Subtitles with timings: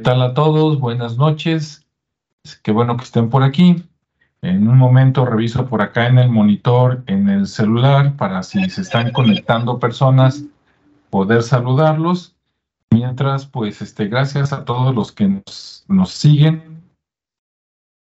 [0.00, 0.80] tal a todos?
[0.80, 1.86] Buenas noches.
[2.62, 3.84] Qué bueno que estén por aquí.
[4.42, 8.80] En un momento reviso por acá en el monitor, en el celular, para si se
[8.80, 10.44] están conectando personas,
[11.10, 12.34] poder saludarlos.
[12.90, 16.82] Mientras, pues, este, gracias a todos los que nos, nos siguen.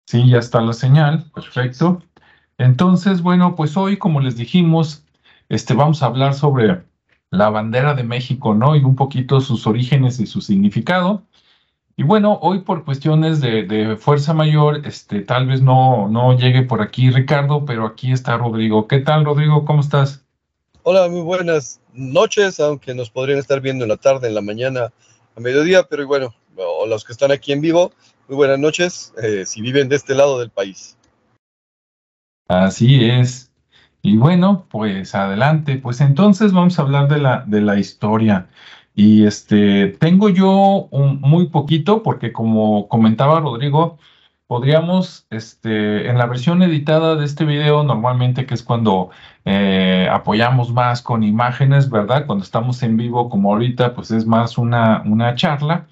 [0.06, 1.30] Sí, ya está la señal.
[1.34, 2.00] Perfecto.
[2.58, 5.04] Entonces, bueno, pues hoy, como les dijimos,
[5.48, 6.84] este, vamos a hablar sobre
[7.30, 8.76] la bandera de México, ¿no?
[8.76, 11.24] Y un poquito sus orígenes y su significado.
[11.96, 16.80] Y bueno, hoy por cuestiones de, fuerza mayor, este, tal vez no, no llegue por
[16.80, 18.88] aquí Ricardo, pero aquí está Rodrigo.
[18.88, 19.64] ¿Qué tal, Rodrigo?
[19.64, 20.24] ¿Cómo estás?
[20.84, 24.92] Hola, muy buenas noches, aunque nos podrían estar viendo en la tarde, en la mañana,
[25.36, 27.92] a mediodía, pero bueno, o los que están aquí en vivo,
[28.26, 30.96] muy buenas noches, eh, si viven de este lado del país.
[32.48, 33.50] Así es.
[34.02, 35.76] Y bueno, pues adelante.
[35.76, 38.48] Pues entonces vamos a hablar de la, de la historia.
[38.94, 43.98] Y este, tengo yo un, muy poquito, porque como comentaba Rodrigo,
[44.46, 49.10] podríamos, este, en la versión editada de este video, normalmente que es cuando
[49.46, 52.26] eh, apoyamos más con imágenes, ¿verdad?
[52.26, 55.86] Cuando estamos en vivo, como ahorita, pues es más una, una charla.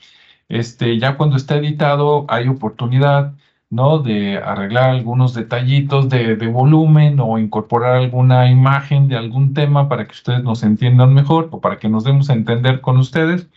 [0.51, 3.35] Este, ya cuando está editado, hay oportunidad
[3.71, 4.01] ¿no?
[4.01, 10.13] De arreglar algunos detallitos de, volumen o incorporar alguna imagen de algún tema para que
[10.13, 13.49] ustedes nos entiendan mejor o para que nos demos a entender con ustedes.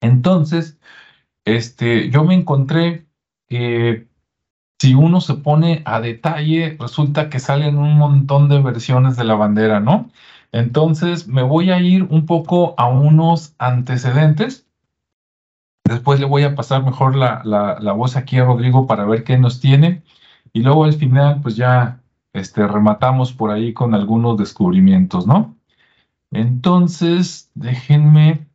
[0.00, 0.78] Entonces,
[1.44, 3.06] este, yo me encontré
[3.48, 4.08] que
[4.78, 9.34] si uno se pone a detalle, resulta que salen un montón de versiones de la
[9.34, 10.10] bandera, ¿no?
[10.52, 14.66] Entonces, me voy a ir un poco a unos antecedentes
[15.84, 19.36] Después le voy a pasar mejor la, la, voz aquí a Rodrigo para ver qué
[19.36, 20.02] nos tiene.
[20.52, 22.00] Y luego al final, pues ya
[22.32, 25.56] este, rematamos por ahí con algunos descubrimientos, ¿no?
[26.30, 28.46] Entonces, déjenme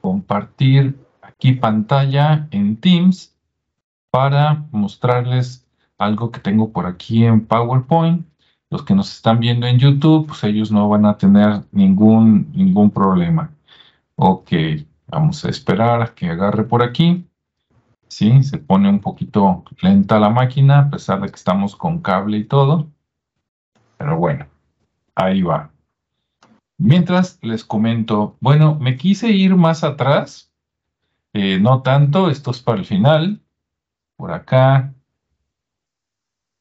[0.00, 3.36] compartir aquí pantalla en Teams
[4.10, 5.66] para mostrarles
[5.98, 8.26] algo que tengo por aquí en PowerPoint.
[8.70, 12.90] Los que nos están viendo en YouTube, pues ellos no van a tener ningún, ningún
[12.90, 13.50] problema.
[14.16, 14.52] Ok.
[15.12, 17.28] Vamos a esperar a que agarre por aquí.
[18.08, 22.38] Sí, se pone un poquito lenta la máquina, a pesar de que estamos con cable
[22.38, 22.90] y todo.
[23.98, 24.46] Pero bueno,
[25.14, 25.70] ahí va.
[26.78, 30.50] Mientras les comento, bueno, me quise ir más atrás.
[31.34, 33.42] Eh, no tanto, esto es para el final.
[34.16, 34.94] Por acá.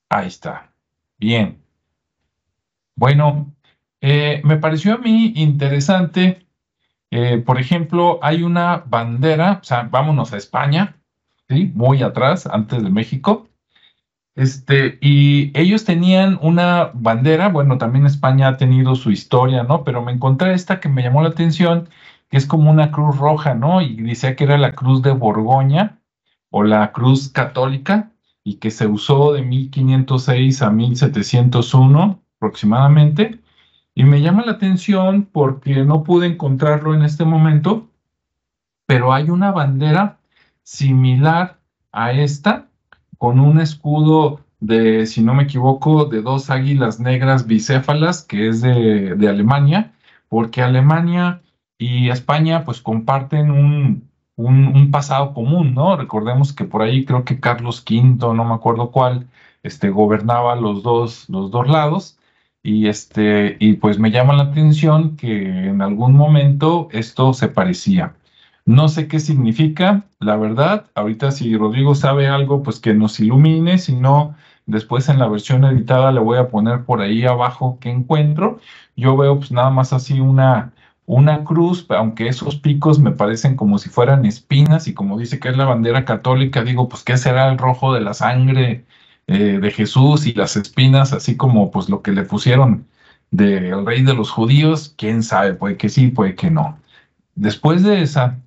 [0.10, 0.74] Ahí está.
[1.18, 1.64] Bien.
[2.98, 3.56] Bueno,
[4.02, 6.46] eh, me pareció a mí interesante
[7.12, 10.96] eh, por ejemplo, hay una bandera, o sea, vámonos a España,
[11.50, 11.72] ¿sí?
[11.76, 13.50] Muy atrás, antes de México.
[14.36, 19.84] Este, y ellos tenían una bandera, bueno, también España ha tenido su historia, ¿no?
[19.84, 21.90] Pero me encontré esta que me llamó la atención,
[22.30, 23.82] que es como una cruz roja, ¿no?
[23.82, 26.00] Y decía que era la cruz de Borgoña
[26.50, 28.12] o la cruz católica
[28.44, 33.41] y que se usó de 1506 a 1701 aproximadamente.
[33.94, 37.90] Y me llama la atención porque no pude encontrarlo en este momento,
[38.86, 40.20] pero hay una bandera
[40.64, 41.60] similar
[41.92, 42.70] a esta,
[43.18, 48.62] con un escudo de, si no me equivoco, de dos águilas negras bicéfalas, que es
[48.62, 49.94] de, Alemania,
[50.30, 51.42] porque Alemania
[51.78, 55.98] y España pues comparten un, un, pasado común, ¿no?
[55.98, 59.28] Recordemos que por ahí creo que Carlos V, no me acuerdo cuál,
[59.64, 62.18] este, gobernaba los dos, los dos lados
[62.64, 68.16] y, este, y pues me llama la atención que en algún momento esto se parecía.
[68.66, 70.86] No sé qué significa, la verdad.
[70.96, 73.78] Ahorita si Rodrigo sabe algo, pues que nos ilumine.
[73.80, 74.36] Si no,
[74.68, 78.60] después en la versión editada le voy a poner por ahí abajo que encuentro.
[78.96, 80.74] Yo veo pues nada más así una,
[81.06, 85.50] una cruz, aunque esos picos me parecen como si fueran espinas y como dice que
[85.50, 88.86] es la bandera católica, digo, pues ¿qué será el rojo de la sangre
[89.32, 92.86] eh, de Jesús y las espinas, así como pues lo que le pusieron
[93.32, 96.78] del rey de los judíos, quién sabe, puede que sí, puede que no.
[97.36, 98.42] Después de esa,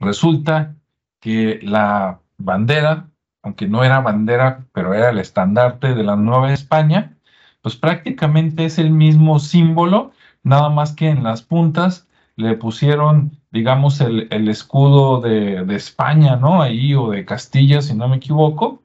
[0.00, 0.76] resulta
[1.18, 3.08] que la bandera,
[3.42, 7.16] aunque no era bandera, pero era el estandarte de la Nueva España,
[7.62, 10.12] pues prácticamente es el mismo símbolo,
[10.42, 12.06] nada más que en las puntas
[12.36, 16.60] le pusieron, digamos, el, escudo de, de, España, ¿no?
[16.60, 18.82] Ahí, o de Castilla, si no me equivoco,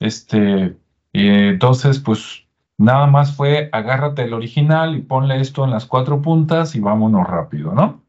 [0.00, 0.76] este,
[1.12, 2.46] entonces, pues
[2.78, 7.26] nada más fue agárrate el original y ponle esto en las cuatro puntas y vámonos
[7.26, 8.02] rápido, ¿no?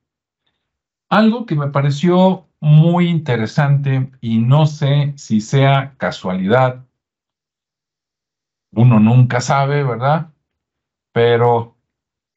[1.10, 6.86] Algo que me pareció muy interesante y no sé si sea casualidad,
[8.74, 10.32] uno nunca sabe, ¿verdad?
[11.12, 11.76] Pero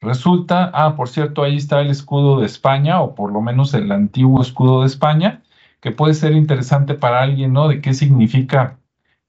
[0.01, 3.93] resulta, ah, por cierto, ahí está el escudo de España, o por lo menos el
[3.93, 5.43] antiguo escudo de España,
[5.81, 7.69] que puede ser interesante para alguien, ¿no?
[7.69, 8.81] De qué significa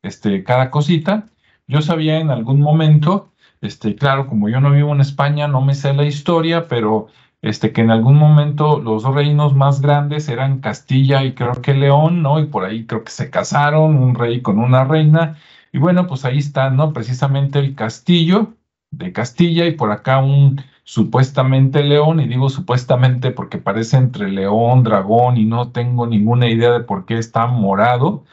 [0.06, 1.26] este, cada cosita.
[1.68, 3.32] Yo sabía en algún momento,
[3.62, 7.08] este, claro, como yo no vivo en España, no me sé la historia, pero
[7.42, 12.22] este, que en algún momento los reinos más grandes eran Castilla y creo que León,
[12.22, 12.40] ¿no?
[12.40, 15.38] Y por ahí creo que se casaron, un rey con una reina.
[15.72, 16.94] Y bueno, pues ahí está, ¿no?
[16.94, 18.54] Precisamente el castillo
[18.92, 24.84] de Castilla y por acá un supuestamente león, y digo supuestamente porque parece entre león,
[24.84, 28.24] dragón, y no tengo ninguna idea de por qué está morado,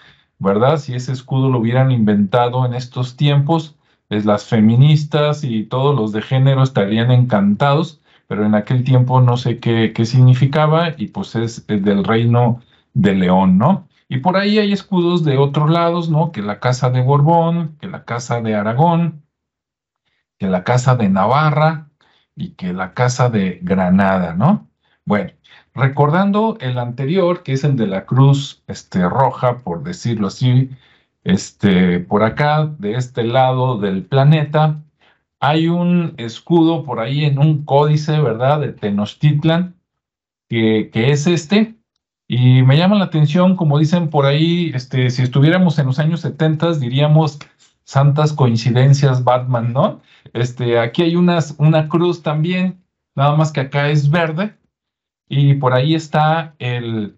[0.43, 0.79] ¿verdad?
[0.79, 3.77] Si ese escudo lo hubieran inventado en estos tiempos,
[4.09, 9.37] pues las feministas y todos los de género estarían encantados, pero en aquel tiempo no
[9.37, 12.61] sé qué, qué significaba, y pues es del reino
[12.94, 13.89] de León, ¿no?
[14.09, 16.33] Y por ahí hay escudos de otros lados, ¿no?
[16.33, 19.25] Que la casa de Borbón, que la casa de Aragón,
[20.38, 21.88] que la casa de Navarra,
[22.37, 24.69] y que la casa de Granada, ¿no?
[25.05, 25.33] Bueno,
[25.75, 30.71] recordando el anterior, que es el de la cruz este, roja, por decirlo así,
[31.25, 34.83] este, por acá, de este lado del planeta,
[35.41, 39.75] hay un escudo por ahí en un códice, ¿verdad?, de Tenochtitlan,
[40.49, 41.75] que, que es este,
[42.29, 46.21] y me llama la atención, como dicen por ahí, este, si estuviéramos en los años
[46.21, 47.39] 70, diríamos
[47.85, 50.01] santas coincidencias Batman, ¿no?
[50.33, 52.83] Este, aquí hay unas, una cruz también,
[53.15, 54.55] nada más que acá es verde,
[55.34, 57.17] y por ahí está el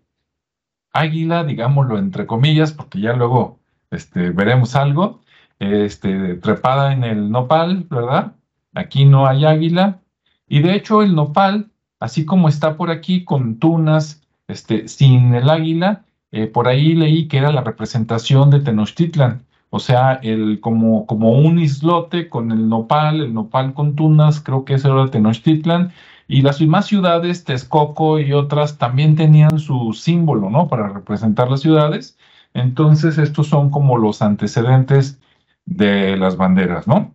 [0.92, 3.58] águila, digámoslo entre comillas, porque ya luego
[3.90, 5.20] este, veremos algo,
[5.58, 8.36] este, trepada en el nopal, ¿verdad?
[8.72, 9.98] Aquí no hay águila,
[10.46, 15.50] y de hecho el nopal, así como está por aquí con tunas, este, sin el
[15.50, 19.44] águila, eh, por ahí leí que era la representación de Tenochtitlan.
[19.70, 24.64] O sea, el, como, como un islote con el nopal, el nopal con tunas, creo
[24.64, 25.92] que eso era Tenochtitlan,
[26.28, 30.68] y las demás ciudades, Texcoco y otras, también tenían su símbolo, ¿no?
[30.68, 32.18] Para representar las ciudades.
[32.54, 35.20] Entonces, estos son como los antecedentes
[35.66, 37.14] de las banderas, ¿no?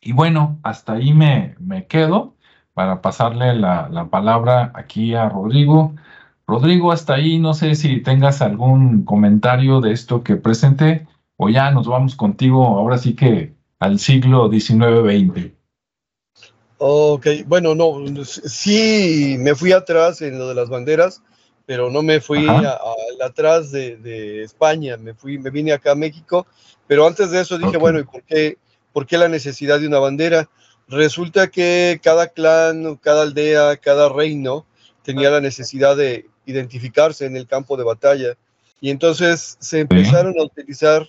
[0.00, 2.36] Y bueno, hasta ahí me, me quedo
[2.74, 5.94] para pasarle la, la palabra aquí a Rodrigo.
[6.46, 11.06] Rodrigo, hasta ahí, no sé si tengas algún comentario de esto que presenté
[11.36, 15.52] o ya nos vamos contigo ahora sí que al siglo XIX-XX?
[16.84, 21.22] Ok, bueno, no, sí me fui atrás en lo de las banderas,
[21.64, 22.44] pero no me fui
[23.24, 26.44] atrás de, España, me fui, me vine acá a México,
[26.88, 28.58] pero antes de eso dije, bueno, ¿y por qué,
[28.92, 30.50] por qué la necesidad de una bandera?
[30.88, 34.66] Resulta que cada clan, cada aldea, cada reino
[35.04, 38.34] tenía la necesidad de identificarse en el campo de batalla.
[38.80, 41.06] Y entonces se empezaron a utilizar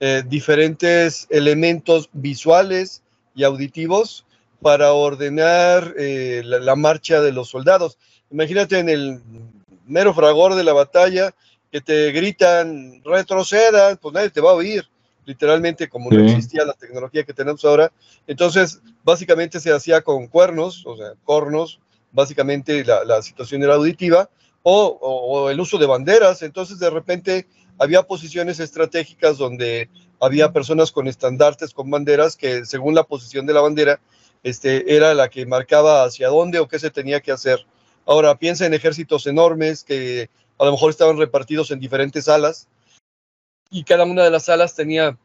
[0.00, 3.02] eh, diferentes elementos visuales
[3.34, 4.26] y auditivos
[4.64, 7.98] para ordenar eh, la, marcha de los soldados.
[8.30, 9.20] Imagínate en el
[9.84, 11.34] mero fragor de la batalla
[11.70, 14.88] que te gritan retrocedan, pues nadie te va a oír,
[15.26, 17.92] literalmente como no existía la tecnología que tenemos ahora.
[18.26, 21.78] Entonces, básicamente se hacía con cuernos, o sea, cornos,
[22.10, 24.30] básicamente la, situación era auditiva,
[24.62, 26.40] o, el uso de banderas.
[26.40, 27.46] Entonces, de repente
[27.78, 29.90] había posiciones estratégicas donde
[30.20, 34.00] había personas con estandartes, con banderas, que según la posición de la bandera,
[34.44, 37.66] este, era la que marcaba hacia dónde o qué se tenía que hacer.
[38.06, 42.68] Ahora, piensa en ejércitos enormes que a lo mejor estaban repartidos en diferentes salas
[43.70, 45.18] y cada una de las salas tenía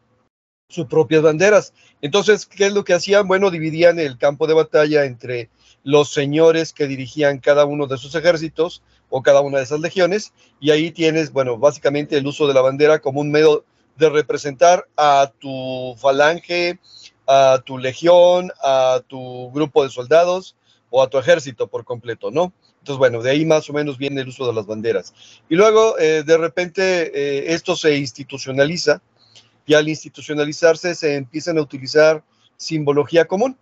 [0.70, 1.74] sus propias banderas.
[2.02, 3.28] Entonces, ¿qué es lo que hacían?
[3.28, 5.50] Bueno, dividían el campo de batalla entre
[5.84, 10.34] los señores que dirigían cada uno de sus ejércitos o cada una de esas legiones,
[10.60, 13.66] y ahí tienes, bueno, básicamente el uso de la bandera como un medio
[13.98, 16.80] de representar a tu falange,
[17.32, 20.56] a tu legión, a tu grupo de soldados
[20.90, 22.52] o a tu ejército por completo, ¿no?
[22.80, 25.14] Entonces, bueno, de ahí más o menos viene el uso de las banderas.
[25.48, 29.04] Y luego, eh, de repente, eh, esto se institucionaliza
[29.68, 32.24] y al institucionalizarse se empiezan a utilizar
[32.58, 33.56] simbología común.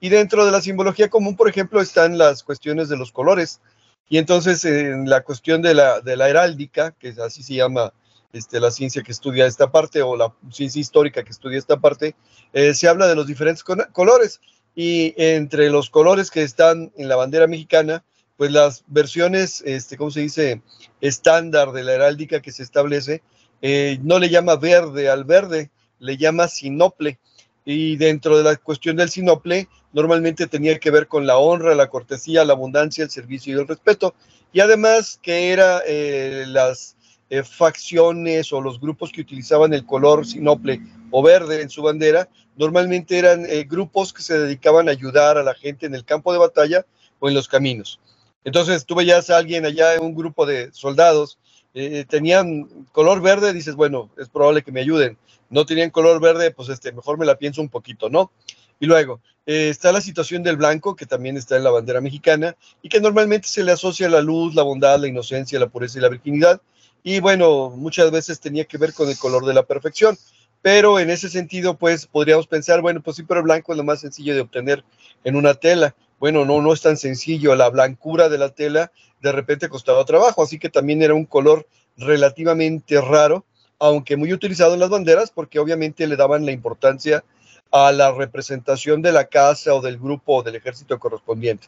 [0.00, 3.60] Y dentro de la simbología común, por ejemplo, están las cuestiones de los colores.
[4.08, 7.92] Y entonces, en la cuestión de la, de la heráldica, que así se llama
[8.32, 12.14] este, la ciencia que estudia esta parte o la ciencia histórica que estudia esta parte,
[12.54, 14.40] eh, se habla de los diferentes colores.
[14.74, 18.04] Y entre los colores que están en la bandera mexicana,
[18.38, 20.62] pues las versiones, este, ¿cómo se dice?,
[21.02, 23.22] estándar de la heráldica que se establece,
[23.60, 27.18] eh, no le llama verde al verde, le llama sinople.
[27.66, 31.90] Y dentro de la cuestión del sinople, normalmente tenía que ver con la honra, la
[31.90, 34.14] cortesía, la abundancia, el servicio y el respeto.
[34.54, 36.96] Y además que era eh, las
[37.34, 42.28] eh, facciones o los grupos que utilizaban el color sinople o verde en su bandera,
[42.58, 46.30] normalmente eran eh, grupos que se dedicaban a ayudar a la gente en el campo
[46.34, 46.84] de batalla
[47.20, 47.98] o en los caminos.
[48.44, 51.38] Entonces tú veías a alguien allá en un grupo de soldados,
[51.72, 55.16] eh, tenían color verde, dices, bueno, es probable que me ayuden.
[55.48, 58.30] No tenían color verde, pues este, mejor me la pienso un poquito, ¿no?
[58.78, 62.90] Y luego está la situación del blanco, que también está en la bandera mexicana, y
[62.90, 66.10] que normalmente se le asocia la luz, la bondad, la inocencia, la pureza y la
[66.10, 66.60] virginidad.
[67.02, 70.16] Y bueno, muchas veces tenía que ver con el color de la perfección.
[70.62, 73.84] Pero en ese sentido, pues podríamos pensar, bueno, pues sí, pero el blanco es lo
[73.84, 74.84] más sencillo de obtener
[75.24, 75.96] en una tela.
[76.20, 77.56] Bueno, no, no es tan sencillo.
[77.56, 81.66] La blancura de la tela de repente costaba trabajo, así que también era un color
[81.96, 83.44] relativamente raro,
[83.80, 87.24] aunque muy utilizado en las banderas, porque obviamente le daban la importancia
[87.72, 91.66] a la representación de la casa o del grupo o del ejército correspondiente.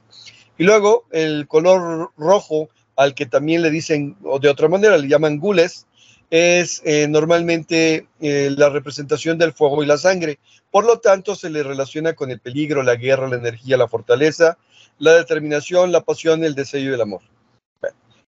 [0.56, 5.08] Y luego el color rojo, al que también le dicen, o de otra manera le
[5.08, 5.86] llaman gules,
[6.30, 10.38] es eh, normalmente eh, la representación del fuego y la sangre.
[10.70, 14.58] Por lo tanto, se le relaciona con el peligro, la guerra, la energía, la fortaleza,
[14.98, 17.22] la determinación, la pasión, el deseo y el amor.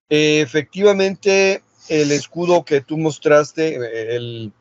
[0.08, 4.52] efectivamente, el escudo que tú mostraste, el,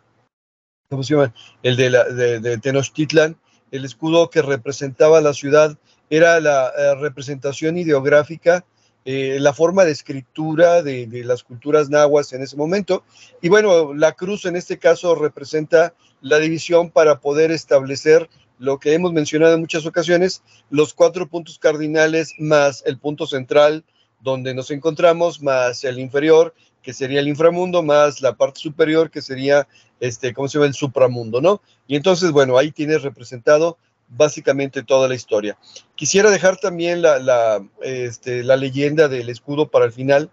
[0.90, 1.34] ¿cómo se llama?
[1.64, 3.38] El de, la, de, Tenochtitlan,
[3.72, 5.78] el escudo que representaba la ciudad,
[6.10, 8.66] era la eh, representación ideográfica
[9.06, 13.04] eh, la forma de escritura de, las culturas nahuas en ese momento.
[13.40, 18.94] Y bueno, la cruz en este caso representa la división para poder establecer lo que
[18.94, 23.84] hemos mencionado en muchas ocasiones, los cuatro puntos cardinales más el punto central
[24.22, 29.22] donde nos encontramos, más el inferior, que sería el inframundo, más la parte superior, que
[29.22, 29.68] sería,
[30.00, 30.66] este, ¿cómo se llama?
[30.66, 31.62] El supramundo, ¿no?
[31.88, 35.58] Y entonces, bueno, ahí tienes representado básicamente toda la historia.
[35.96, 40.30] Quisiera dejar también la, este, la, leyenda del escudo para el final,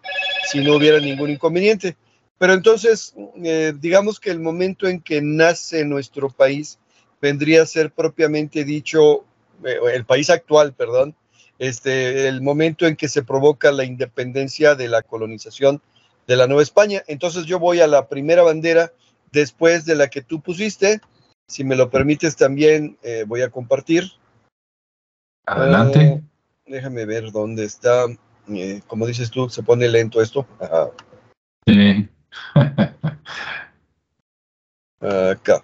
[0.50, 1.96] si no hubiera ningún inconveniente.
[2.38, 6.78] Pero entonces, eh, digamos que el momento en que nace nuestro país
[7.20, 9.24] vendría a ser propiamente dicho,
[9.64, 11.14] eh, el país actual, perdón,
[11.58, 15.80] este, el momento en que se provoca la independencia de la colonización
[16.26, 17.02] de la Nueva España.
[17.06, 18.92] Entonces yo voy a la primera bandera
[19.30, 21.00] después de la que tú pusiste,
[21.52, 24.10] si me lo permites también, eh, voy a compartir.
[25.44, 26.00] Adelante.
[26.00, 26.22] Eh,
[26.64, 28.06] déjame ver dónde está.
[28.48, 30.46] Eh, como dices tú, se pone lento esto.
[31.66, 32.08] Sí.
[35.00, 35.62] Acá.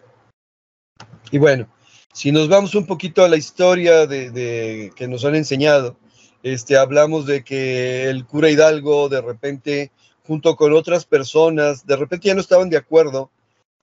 [1.30, 1.66] Y bueno,
[2.12, 5.97] si nos vamos un poquito a la historia de, que nos han enseñado,
[6.42, 9.90] este, hablamos de que el cura Hidalgo de repente,
[10.26, 13.30] junto con otras personas, de repente ya no estaban de acuerdo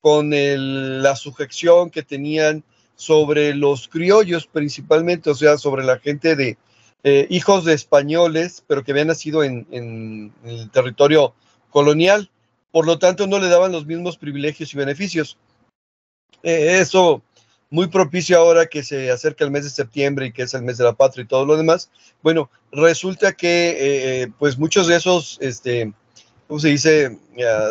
[0.05, 2.63] con la sujeción que tenían
[2.95, 6.59] sobre los criollos principalmente, o sea, sobre la gente de
[7.03, 9.65] eh, hijos de españoles, pero que habían nacido en,
[10.43, 11.33] el territorio
[11.71, 12.29] colonial.
[12.69, 15.39] Por lo tanto, no le daban los mismos privilegios y beneficios.
[16.43, 17.24] Eh, eso
[17.71, 20.77] muy propicio ahora que se acerca el mes de septiembre y que es el mes
[20.77, 21.89] de la patria y todo lo demás.
[22.21, 25.91] Bueno, resulta que eh, pues muchos de esos, este,
[26.47, 27.17] ¿cómo se dice?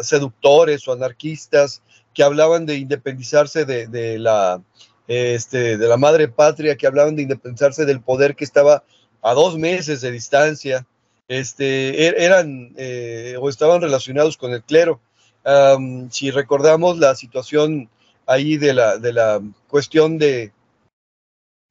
[0.02, 1.80] seductores o anarquistas
[2.14, 4.62] que hablaban de independizarse de, la,
[5.08, 8.84] este, de la madre patria, que hablaban de independizarse del poder que estaba
[9.22, 10.86] a dos meses de distancia,
[11.28, 15.00] este, er, eran eh, o estaban relacionados con el clero.
[16.10, 17.90] si recordamos la situación
[18.26, 20.52] ahí de la, de la cuestión de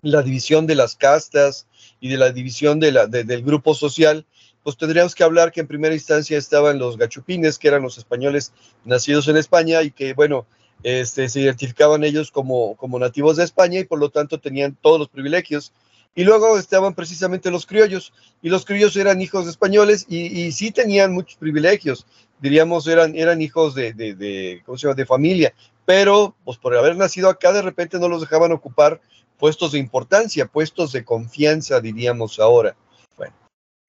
[0.02, 1.66] la división de las castas
[2.00, 4.26] y de la división de la, del grupo social,
[4.64, 8.54] pues tendríamos que hablar que en primera instancia estaban los gachupines, que eran los españoles
[8.86, 10.46] nacidos en España y que, bueno,
[10.84, 15.00] este, se identificaban ellos como, como nativos de España y por lo tanto tenían todos
[15.00, 15.74] los privilegios.
[16.16, 20.52] Y luego estaban precisamente los criollos, y los criollos eran hijos de españoles y, y
[20.52, 22.06] sí tenían muchos privilegios,
[22.40, 25.56] diríamos, eran, eran hijos de, de, de, ¿cómo se llama?, de familia,
[25.86, 29.02] pero pues por haber nacido acá de repente no los dejaban ocupar
[29.40, 32.76] puestos de importancia, puestos de confianza, diríamos ahora.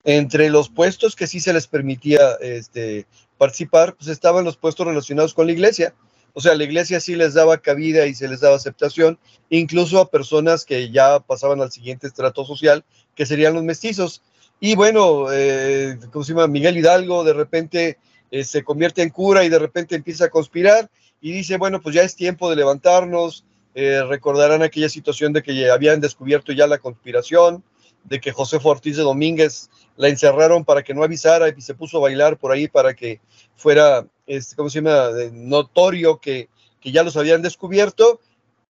[0.05, 3.07] Entre los puestos que sí se les permitía este,
[3.39, 5.95] participar, pues estaban los puestos relacionados con la iglesia.
[6.35, 9.19] O sea, la iglesia sí les daba cabida y se les daba aceptación,
[9.51, 12.85] incluso a personas que ya pasaban al siguiente estrato social,
[13.15, 14.23] que serían los mestizos.
[14.61, 16.49] Y bueno, eh, ¿cómo se llama?
[16.49, 17.99] Miguel Hidalgo de repente
[18.31, 21.95] eh, se convierte en cura y de repente empieza a conspirar y dice, bueno, pues
[21.95, 23.45] ya es tiempo de levantarnos.
[23.77, 27.63] Eh, recordarán aquella situación de que habían descubierto ya la conspiración,
[28.05, 31.99] de que José Ortiz de Domínguez la encerraron para que no avisara y se puso
[31.99, 33.21] a bailar por ahí para que
[33.57, 36.49] fuera, este, ¿cómo se llama?, notorio que,
[36.81, 38.21] que ya los habían descubierto.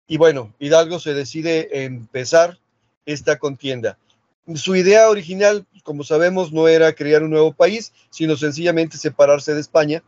[0.08, 2.60] Y bueno, Hidalgo se decide empezar
[3.06, 3.98] esta contienda.
[4.56, 9.62] Su idea original, como sabemos, no era crear un nuevo país, sino sencillamente separarse de
[9.62, 10.04] España.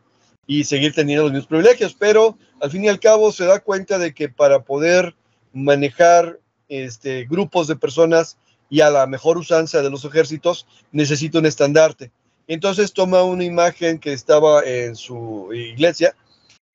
[0.48, 3.98] y seguir teniendo los mismos privilegios, pero al fin y al cabo se da cuenta
[3.98, 5.16] de que para poder
[5.54, 6.40] manejar
[6.70, 8.38] este, grupos de personas
[8.70, 12.12] y a la mejor usanza de los ejércitos necesita un estandarte.
[12.48, 16.16] Entonces toma una imagen que estaba en su iglesia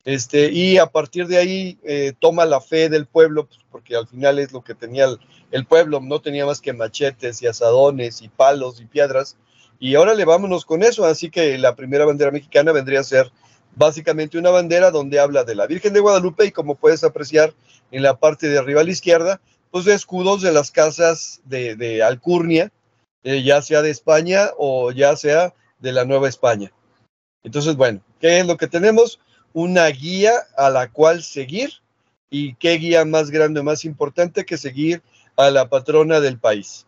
[0.04, 4.06] este, y a partir de ahí eh, toma la fe del pueblo, pues, porque al
[4.06, 5.06] final es lo que tenía
[5.50, 9.36] el, pueblo, no tenía más que machetes y asadones y palos y piedras.
[9.78, 13.30] Y ahora le vámonos con eso, así que la primera bandera mexicana vendría a ser
[13.76, 17.54] básicamente una bandera donde habla de la Virgen de Guadalupe y como puedes apreciar
[17.90, 21.76] en la parte de arriba a la izquierda, pues de escudos de las casas de,
[21.76, 22.72] de Alcurnia,
[23.22, 26.72] eh, ya sea de España o ya sea de la Nueva España.
[27.42, 29.20] Entonces, bueno, ¿qué es lo que tenemos?
[29.52, 31.70] Una guía a la cual seguir
[32.30, 35.02] y qué guía más grande, más importante que seguir
[35.36, 36.86] a la patrona del país.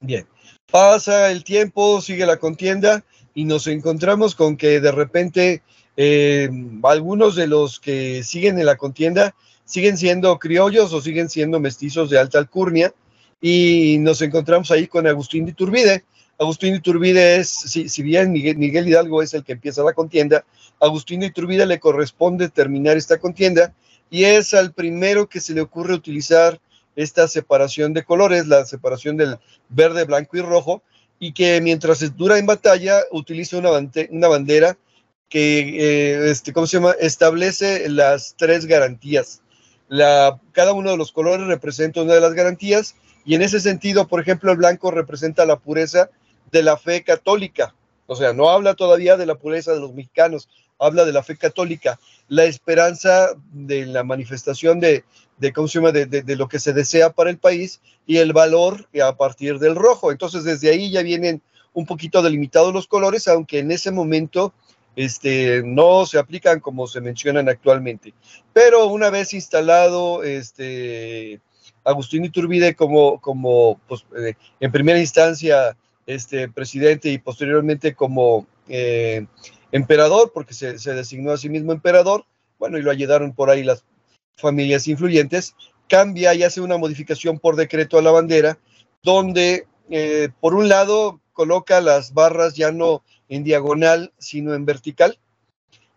[0.00, 0.26] Bien,
[0.70, 5.62] pasa el tiempo, sigue la contienda y nos encontramos con que de repente
[5.96, 6.48] eh,
[6.84, 9.34] algunos de los que siguen en la contienda
[9.68, 12.94] siguen siendo criollos o siguen siendo mestizos de alta alcurnia
[13.38, 16.04] y nos encontramos ahí con Agustín de Iturbide.
[16.38, 20.44] Agustín de Iturbide es, si, bien Miguel, Hidalgo es el que empieza la contienda,
[20.80, 23.74] Agustín de Iturbide le corresponde terminar esta contienda
[24.08, 26.58] y es al primero que se le ocurre utilizar
[26.96, 29.36] esta separación de colores, la separación del
[29.68, 30.82] verde, blanco y rojo,
[31.20, 33.70] y que mientras dura en batalla utiliza una,
[34.10, 34.78] una bandera
[35.28, 39.42] que, eh, este, ¿cómo se llama?, establece las tres garantías.
[39.88, 44.20] Cada uno de los colores representa una de las garantías y en ese sentido, por
[44.20, 46.10] ejemplo, el blanco representa la pureza
[46.50, 47.74] de la fe católica.
[48.06, 51.36] O sea, no habla todavía de la pureza de los mexicanos, habla de la fe
[51.36, 55.04] católica, la esperanza de la manifestación de,
[55.38, 58.32] de ¿cómo se llama?, de, de, lo que se desea para el país y el
[58.32, 60.10] valor a partir del rojo.
[60.10, 61.42] Entonces, desde ahí ya vienen
[61.74, 64.52] un poquito delimitados los colores, aunque en ese momento
[64.98, 68.14] este, no se aplican como se mencionan actualmente.
[68.52, 71.40] Pero una vez instalado este,
[71.84, 79.24] Agustín Iturbide como, como pues, eh, en primera instancia este, presidente y posteriormente como eh,
[79.70, 82.24] emperador, porque se, designó a sí mismo emperador,
[82.58, 83.84] bueno, y lo ayudaron por ahí las
[84.36, 85.54] familias influyentes,
[85.88, 88.58] cambia y hace una modificación por decreto a la bandera,
[89.04, 95.20] donde eh, por un lado coloca las barras ya no en diagonal, sino en vertical,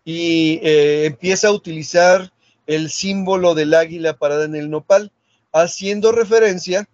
[0.04, 2.32] y eh, empieza a utilizar
[2.68, 5.10] el símbolo del águila parada en el nopal,
[5.52, 6.88] haciendo referencia,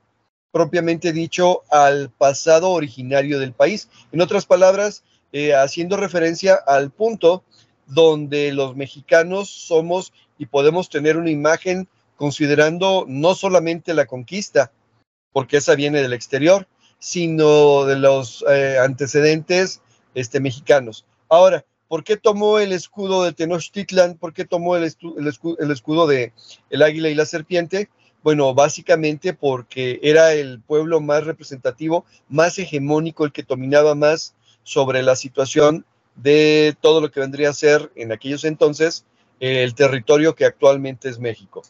[0.50, 3.90] propiamente dicho, al pasado originario del país.
[4.12, 7.44] En otras palabras, eh, haciendo referencia al punto
[7.87, 14.72] donde los mexicanos somos y podemos tener una imagen considerando no solamente la conquista,
[15.34, 16.66] porque esa viene del exterior,
[16.98, 19.80] sino de los eh, antecedentes
[20.14, 21.04] este, mexicanos.
[21.28, 24.16] Ahora, ¿por qué tomó el escudo de Tenochtitlan?
[24.16, 25.16] ¿Por qué tomó el, escudo,
[25.58, 26.32] el escudo de
[26.70, 27.88] el águila y la serpiente?
[28.22, 34.34] Bueno, básicamente porque era el pueblo más representativo, más hegemónico, el que dominaba más
[34.64, 39.04] sobre la situación de todo lo que vendría a ser en aquellos entonces
[39.40, 41.62] el territorio que actualmente es México.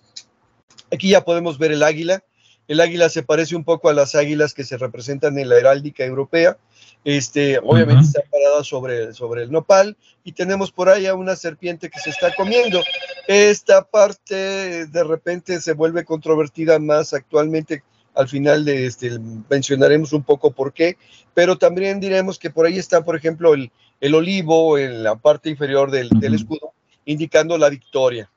[0.92, 2.24] Aquí ya podemos ver el águila.
[2.68, 6.04] El águila se parece un poco a las águilas que se representan en la heráldica
[6.04, 6.58] europea.
[7.04, 8.06] Este, obviamente uh -huh.
[8.06, 12.10] está parada sobre, sobre el nopal y tenemos por ahí a una serpiente que se
[12.10, 12.82] está comiendo.
[13.26, 17.82] Esta parte de repente se vuelve controvertida más actualmente.
[18.14, 20.96] Al final de este, mencionaremos un poco por qué,
[21.34, 25.48] pero también diremos que por ahí está, por ejemplo, el, el olivo en la parte
[25.48, 26.20] inferior del, uh -huh.
[26.20, 26.72] del escudo,
[27.04, 28.28] indicando la victoria.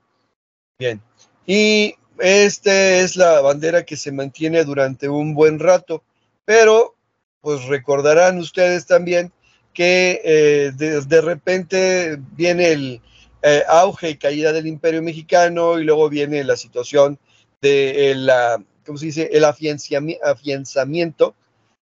[0.77, 1.01] Bien,
[1.47, 6.03] y esta es la bandera que se mantiene durante un buen rato,
[6.45, 6.95] pero
[7.41, 9.31] pues recordarán ustedes también
[9.73, 13.01] que eh, de, repente viene el
[13.41, 17.17] eh, auge y caída del imperio mexicano y luego viene la situación
[17.61, 21.35] de la, ¿cómo se dice?, el afianzamiento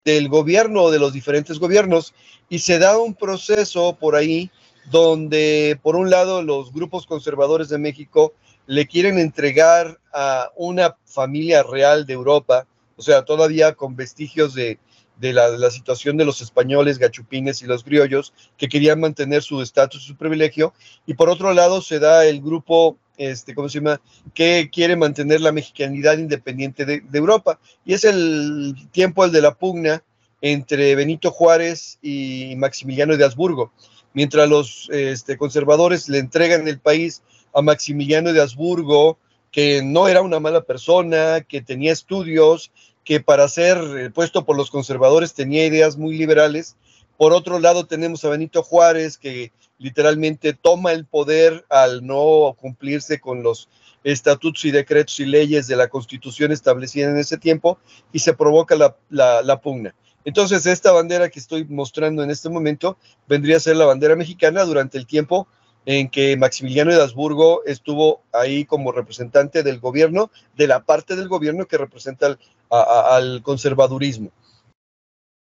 [0.04, 2.14] del gobierno, de los diferentes gobiernos,
[2.48, 4.50] y se da un proceso por ahí
[4.90, 8.32] donde, por un lado, los grupos conservadores de México
[8.68, 14.78] le quieren entregar a una familia real de Europa, o sea, todavía con vestigios de,
[15.18, 20.04] de la, situación de los españoles, gachupines y los criollos, que querían mantener su estatus
[20.04, 20.74] y su privilegio,
[21.06, 24.02] y por otro lado se da el grupo, este, ¿cómo se llama?,
[24.34, 29.40] que quiere mantener la mexicanidad independiente de, de Europa, y es el tiempo el de
[29.40, 30.04] la pugna
[30.42, 33.72] entre Benito Juárez y Maximiliano de Habsburgo,
[34.12, 37.22] mientras los este, conservadores le entregan el país
[37.58, 39.18] a Maximiliano de Habsburgo,
[39.50, 42.70] que no era una mala persona, que tenía estudios,
[43.02, 46.76] que para ser puesto por los conservadores tenía ideas muy liberales,
[47.16, 53.18] Por otro lado, tenemos a Benito Juárez, que literalmente toma el poder al no cumplirse
[53.18, 53.68] con los
[54.04, 57.80] estatutos y decretos y leyes de la constitución establecida en ese tiempo
[58.12, 58.76] y se provoca
[59.10, 59.96] la, pugna.
[60.24, 64.62] Entonces, esta bandera que estoy mostrando en este momento vendría a ser la bandera mexicana
[64.64, 65.48] durante el tiempo
[65.90, 71.28] en que Maximiliano de Habsburgo estuvo ahí como representante del gobierno, de la parte del
[71.28, 72.36] gobierno que representa
[72.68, 74.30] al conservadurismo.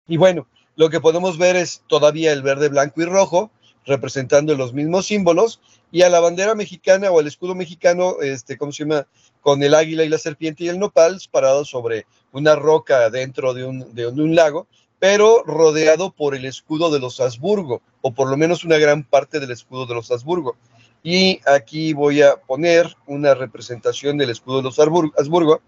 [0.06, 3.50] Y bueno, lo que podemos ver es todavía el verde, blanco y rojo,
[3.86, 8.70] representando los mismos símbolos, y a la bandera mexicana o al escudo mexicano, este, ¿cómo
[8.70, 9.06] se llama?
[9.40, 13.64] Con el águila y la serpiente y el nopal parados sobre una roca dentro de
[13.64, 14.66] un, de un lago,
[14.98, 19.40] pero rodeado por el escudo de los Habsburgo, o por lo menos una gran parte
[19.40, 20.56] del escudo de los Habsburgo.
[21.02, 25.60] Y aquí voy a poner una representación del escudo de los Habsburgo.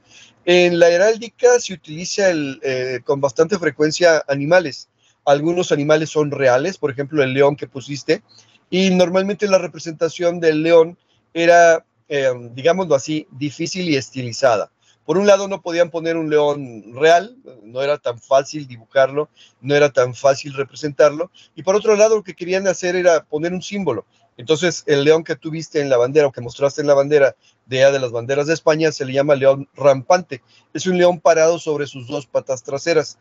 [0.46, 4.88] En la heráldica se utiliza eh, con bastante frecuencia animales.
[5.26, 8.22] Algunos animales son reales, por ejemplo, el león que pusiste,
[8.70, 10.96] y normalmente la representación del león
[11.34, 14.70] era, eh, digámoslo así, difícil y estilizada.
[15.06, 19.74] Por un lado no podían poner un león real, no era tan fácil dibujarlo, no
[19.74, 23.62] era tan fácil representarlo, y por otro lado lo que querían hacer era poner un
[23.62, 24.04] símbolo.
[24.36, 27.90] Entonces el león que tuviste en la bandera o que mostraste en la bandera de,
[27.90, 30.42] de las banderas de España se le llama león rampante.
[30.74, 33.18] Es un león parado sobre sus dos patas traseras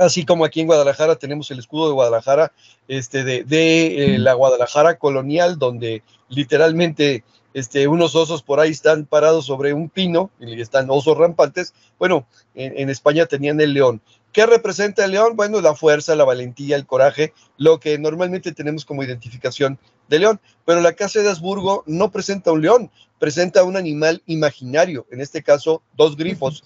[0.00, 2.52] así como aquí en Guadalajara tenemos el escudo de Guadalajara,
[2.88, 9.46] este, de, eh, la Guadalajara colonial, donde literalmente este, unos osos por ahí están parados
[9.46, 11.74] sobre un pino, y están osos rampantes.
[11.98, 14.00] Bueno, en, España tenían el león.
[14.32, 15.34] ¿Qué representa el león?
[15.34, 20.40] Bueno, la fuerza, la valentía, el coraje, lo que normalmente tenemos como identificación de león.
[20.64, 25.42] Pero la Casa de Habsburgo no presenta un león, presenta un animal imaginario, en este
[25.42, 26.64] caso dos grifos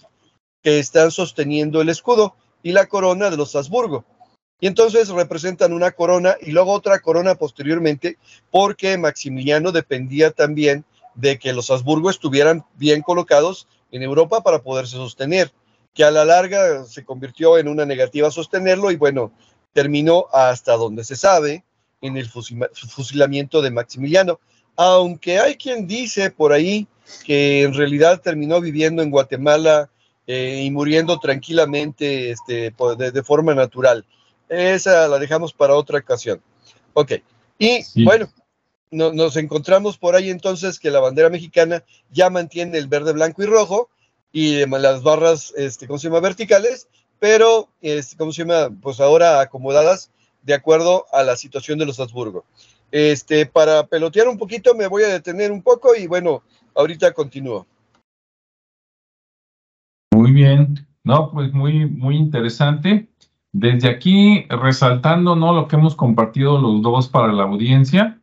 [0.61, 4.05] que están sosteniendo el escudo y la corona de los Habsburgo.
[4.59, 8.17] Y entonces representan una corona y luego otra corona posteriormente,
[8.51, 14.95] porque Maximiliano dependía también de que los Habsburgo estuvieran bien colocados en Europa para poderse
[14.95, 15.51] sostener,
[15.93, 19.31] que a la larga se convirtió en una negativa sostenerlo y bueno,
[19.73, 21.63] terminó hasta donde se sabe
[22.01, 24.39] en el fusilamiento de Maximiliano.
[24.75, 26.87] Aunque hay quien dice por ahí
[27.25, 29.89] que en realidad terminó viviendo en Guatemala
[30.27, 34.05] eh, y muriendo tranquilamente este, de, forma natural.
[34.49, 36.41] Esa la dejamos para otra ocasión.
[36.93, 37.13] Ok,
[37.57, 38.27] y bueno,
[38.91, 43.45] nos encontramos por ahí entonces que la bandera mexicana ya mantiene el verde, blanco y
[43.45, 43.89] rojo
[44.31, 46.87] y las barras, este, ¿cómo se llama?, verticales,
[47.19, 50.11] pero, este, ¿cómo se llama?, pues ahora acomodadas
[50.43, 52.45] de acuerdo a la situación de los Habsburgo.
[52.91, 56.43] Este, para pelotear un poquito me voy a detener un poco y bueno,
[56.75, 57.65] ahorita continúo.
[60.13, 63.09] Muy bien, no, pues muy, muy interesante.
[63.57, 65.53] Desde aquí, resaltando ¿no?
[65.53, 68.19] lo que hemos compartido los dos para la audiencia,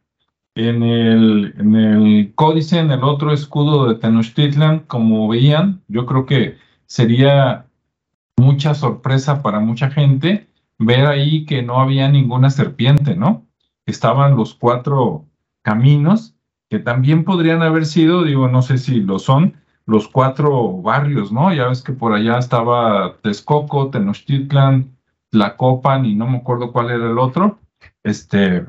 [0.55, 6.27] en el, en el códice, en el otro escudo de Tenochtitlan, como veían, yo creo
[6.27, 7.65] que sería
[8.37, 13.47] mucha sorpresa para mucha gente ver ahí que no había ninguna serpiente, ¿no?
[13.87, 15.25] Estaban los cuatro
[15.63, 16.35] caminos,
[16.69, 19.55] que también podrían haber sido, digo, no sé si lo son,
[19.87, 21.55] los cuatro barrios, ¿no?
[21.55, 24.93] Ya ves que por allá estaba Texcoco, Tenochtitlan,
[25.33, 27.59] Tlacopan y no me acuerdo cuál era el otro.
[28.05, 28.65] Este,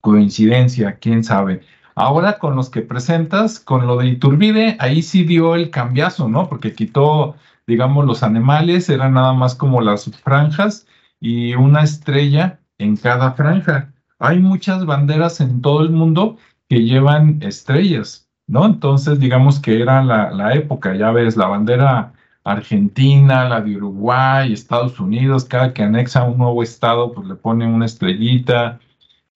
[0.00, 1.62] coincidencia, quién sabe.
[1.96, 6.48] Ahora con los que presentas, con lo de Iturbide, ahí sí dio el cambiazo, ¿no?
[6.48, 7.34] Porque quitó,
[7.66, 10.86] digamos, los animales, eran nada más como las franjas
[11.18, 13.92] y una estrella en cada franja.
[14.20, 16.36] Hay muchas banderas en todo el mundo
[16.68, 18.28] que llevan estrellas.
[18.48, 18.66] ¿no?
[18.66, 22.14] Entonces, digamos que era la, época, ya ves, la bandera
[22.52, 27.70] argentina, la de Uruguay, Estados Unidos, cada que anexa un nuevo estado, pues le ponen
[27.70, 28.80] una estrellita,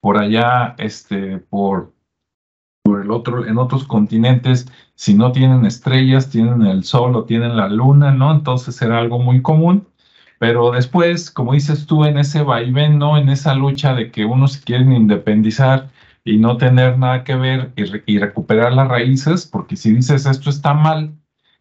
[0.01, 1.93] por allá, este, por,
[2.83, 7.57] por el otro, en otros continentes, si no tienen estrellas, tienen el sol o tienen
[7.57, 8.33] la luna, ¿no?
[8.33, 9.87] Entonces era algo muy común.
[10.39, 13.17] Pero después, como dices tú, en ese vaivén, ¿no?
[13.17, 15.91] En esa lucha de que unos quieren independizar
[16.25, 20.75] y no tener nada que ver y, recuperar las raíces, porque si dices esto está
[20.75, 21.13] mal,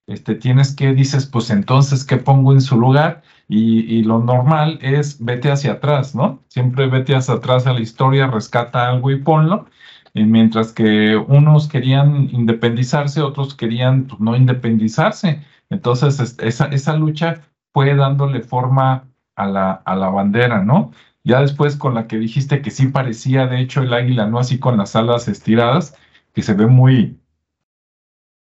[0.08, 3.24] este, tienes que, dices, pues entonces, ¿qué pongo en su lugar?
[3.48, 6.42] Y, lo normal es vete hacia atrás, ¿no?
[6.48, 9.68] Siempre vete hacia atrás a la historia, rescata algo y ponlo.
[10.14, 15.44] Y mientras que unos querían independizarse, otros querían pues, no independizarse.
[15.70, 17.42] Entonces, esa, esa lucha
[17.74, 20.92] fue dándole forma a la, a la bandera, ¿no?
[21.24, 24.60] Ya después con la que dijiste que sí parecía, de hecho, el águila, no así
[24.60, 25.96] con las alas estiradas,
[26.34, 27.21] que se ve muy,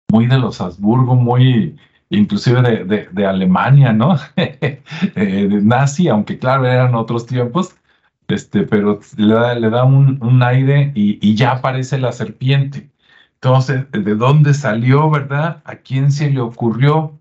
[0.09, 1.77] muy de los Habsburgo, muy,
[2.09, 4.17] inclusive de, Alemania, ¿no?
[4.35, 7.75] de nazi, aunque claro, eran otros tiempos,
[8.27, 12.89] este, pero le da, le da un, aire y, y, ya aparece la serpiente.
[13.35, 15.61] Entonces, ¿de dónde salió, verdad?
[15.65, 17.19] ¿A quién se le ocurrió?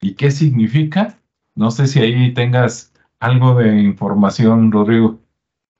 [0.00, 1.18] ¿Y qué significa?
[1.54, 5.20] No sé si ahí tengas algo de información, Rodrigo.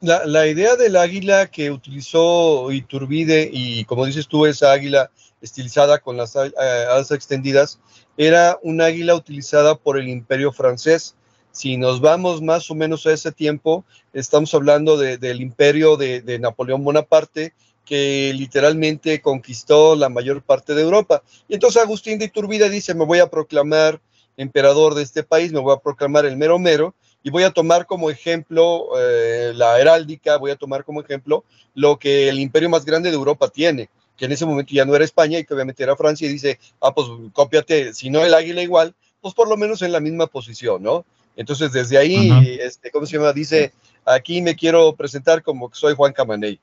[0.04, 6.18] La, idea del águila que utilizó Iturbide y como dices tú, esa águila estilizada con
[6.18, 7.80] las eh, alas extendidas,
[8.18, 11.14] era un águila utilizada por el imperio francés.
[11.52, 16.38] Si nos vamos más o menos a ese tiempo, estamos hablando del imperio de, de,
[16.38, 17.54] Napoleón Bonaparte,
[17.86, 21.22] que literalmente conquistó la mayor parte de Europa.
[21.48, 24.02] Y entonces Agustín de Iturbide dice, me voy a proclamar
[24.36, 27.86] emperador de este país, me voy a proclamar el mero mero, y voy a tomar
[27.86, 31.42] como ejemplo eh, la heráldica, voy a tomar como ejemplo
[31.74, 34.94] lo que el imperio más grande de Europa tiene, que en ese momento ya no
[34.94, 38.34] era España y que obviamente era Francia, y dice, ah, pues cópiate, si no el
[38.34, 41.06] águila igual, pues por lo menos en la misma posición, ¿no?
[41.34, 43.32] Entonces desde ahí, este, ¿cómo se llama?
[43.32, 43.72] Dice,
[44.04, 46.60] aquí me quiero presentar como que soy Juan Camaney.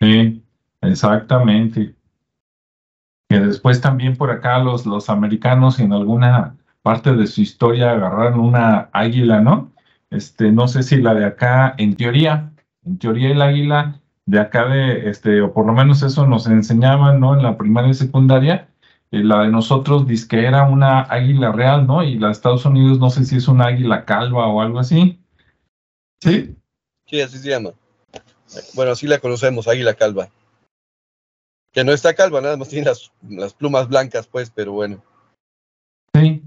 [0.00, 0.42] Sí,
[0.82, 1.94] exactamente.
[3.28, 8.40] Que después también por acá los, los americanos en alguna parte de su historia agarraron
[8.40, 9.72] una águila, ¿no?
[10.10, 12.52] Este, no sé si la de acá, en teoría,
[12.84, 17.20] en teoría el águila de acá de, este, o por lo menos eso nos enseñaban,
[17.20, 17.34] ¿no?
[17.34, 18.68] En la primaria y secundaria,
[19.10, 22.02] eh, la de nosotros dice que era una águila real, ¿no?
[22.02, 25.20] Y la de Estados Unidos no sé si es una águila calva o algo así.
[26.20, 26.56] ¿Sí?
[27.06, 27.70] Sí, así se llama.
[28.74, 30.28] Bueno, así la conocemos, águila calva.
[31.72, 35.02] Que no está calva, nada más tiene las, las plumas blancas, pues, pero bueno.
[36.14, 36.42] Sí,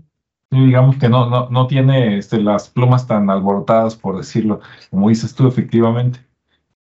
[0.60, 5.34] digamos que no, no, no tiene este, las plumas tan alborotadas, por decirlo, como dices
[5.34, 6.20] tú, efectivamente.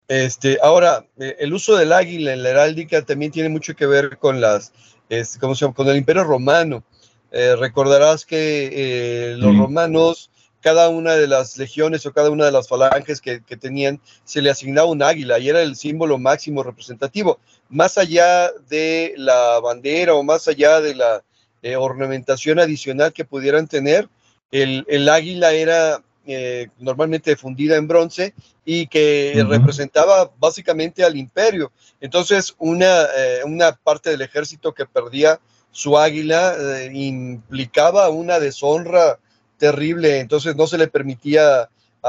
[0.09, 4.17] Este, ahora, eh, el uso del águila en la heráldica también tiene mucho que ver
[4.19, 4.73] con las,
[5.11, 5.75] este, ¿cómo se llama?
[5.75, 6.83] con el Imperio Romano.
[7.31, 10.31] Eh, recordarás que eh, los romanos,
[10.63, 14.41] cada una de las legiones o cada una de las falanges que, que, tenían, se
[14.41, 17.39] le asignaba un águila y era el símbolo máximo representativo.
[17.69, 21.23] Más allá de la bandera o más allá de la,
[21.63, 24.09] eh, ornamentación adicional que pudieran tener.
[24.51, 31.73] El, águila era eh, normalmente fundida en bronce y que representaba básicamente al imperio.
[32.01, 35.41] Entonces, una, eh, una, parte del ejército que perdía
[35.71, 36.57] su águila
[36.93, 39.19] implicaba una deshonra
[39.59, 41.69] terrible, entonces no se le permitía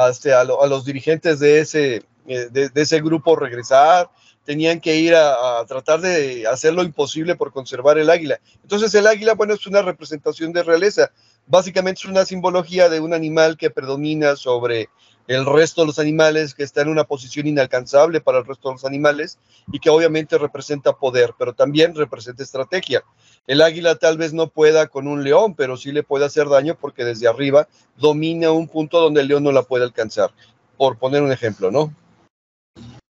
[0.10, 4.10] este, a, a, los dirigentes de ese, de ese grupo regresar,
[4.50, 8.40] tenían que ir a, tratar de hacer lo imposible por conservar el águila.
[8.64, 11.12] Entonces el águila, bueno, es una representación de realeza.
[11.46, 14.90] Básicamente es una simbología de un animal que predomina sobre
[15.28, 18.74] el resto de los animales, que está en una posición inalcanzable para el resto de
[18.74, 19.38] los animales
[19.72, 23.04] y que obviamente representa poder, pero también representa estrategia.
[23.46, 26.74] El águila tal vez no pueda con un león, pero sí le puede hacer daño
[26.74, 30.32] porque desde arriba domina un punto donde el león no la puede alcanzar,
[30.76, 31.94] por poner un ejemplo, ¿no?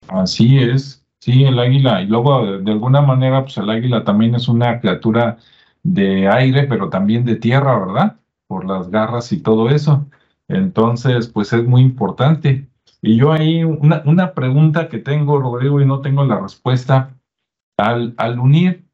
[0.09, 1.05] Así es.
[1.29, 5.37] Sí, el águila, y luego de, alguna manera, pues el águila también es una criatura
[5.83, 8.17] de aire, pero también de tierra, ¿verdad?
[8.47, 10.07] Por las garras y todo eso.
[10.49, 12.67] Entonces, pues es muy importante.
[13.03, 17.15] Y yo ahí, una, una pregunta que tengo, Rodrigo, y no tengo la respuesta,
[17.77, 18.87] al, al unir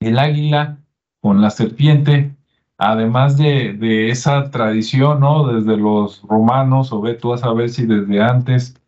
[0.00, 0.78] el águila
[1.20, 2.34] con la serpiente,
[2.78, 5.52] además de, de, esa tradición, ¿no?
[5.52, 8.80] Desde los romanos, o ve tú a saber si desde antes,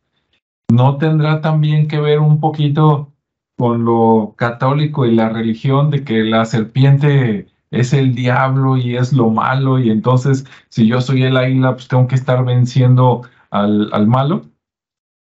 [0.69, 3.13] ¿no tendrá también que ver un poquito
[3.57, 9.13] con lo católico y la religión de que la serpiente es el diablo y es
[9.13, 14.07] lo malo y entonces si yo soy el águila pues tengo que estar venciendo al,
[14.07, 14.45] malo?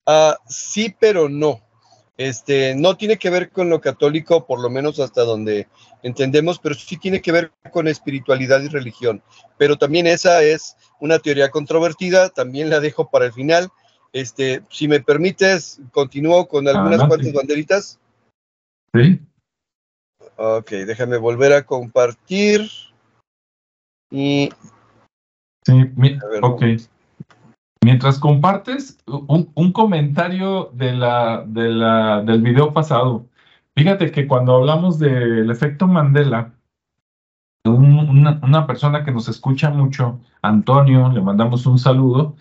[0.07, 1.61] Uh, sí, pero no.
[2.17, 5.67] Este, no tiene que ver con lo católico, por lo menos hasta donde
[6.03, 9.23] entendemos, pero sí tiene que ver con espiritualidad y religión.
[9.59, 13.71] Pero también esa es una teoría controvertida, también la dejo para el final.
[14.13, 17.99] Este, si me permites, continúo con algunas cuantas banderitas.
[18.95, 19.21] Sí.
[20.37, 22.69] Ok, déjame volver a compartir.
[24.11, 24.51] Y.
[25.65, 25.73] Sí,
[26.43, 26.63] ok.
[27.85, 33.27] Mientras compartes, un, comentario de la, de la, del video pasado.
[33.75, 36.53] Fíjate que cuando hablamos del efecto Mandela,
[37.65, 42.37] una, una, persona que nos escucha mucho, Antonio, le mandamos un saludo,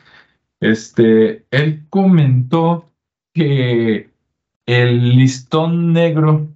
[0.62, 2.90] este, él comentó
[3.34, 4.10] que
[4.66, 6.48] el listón negro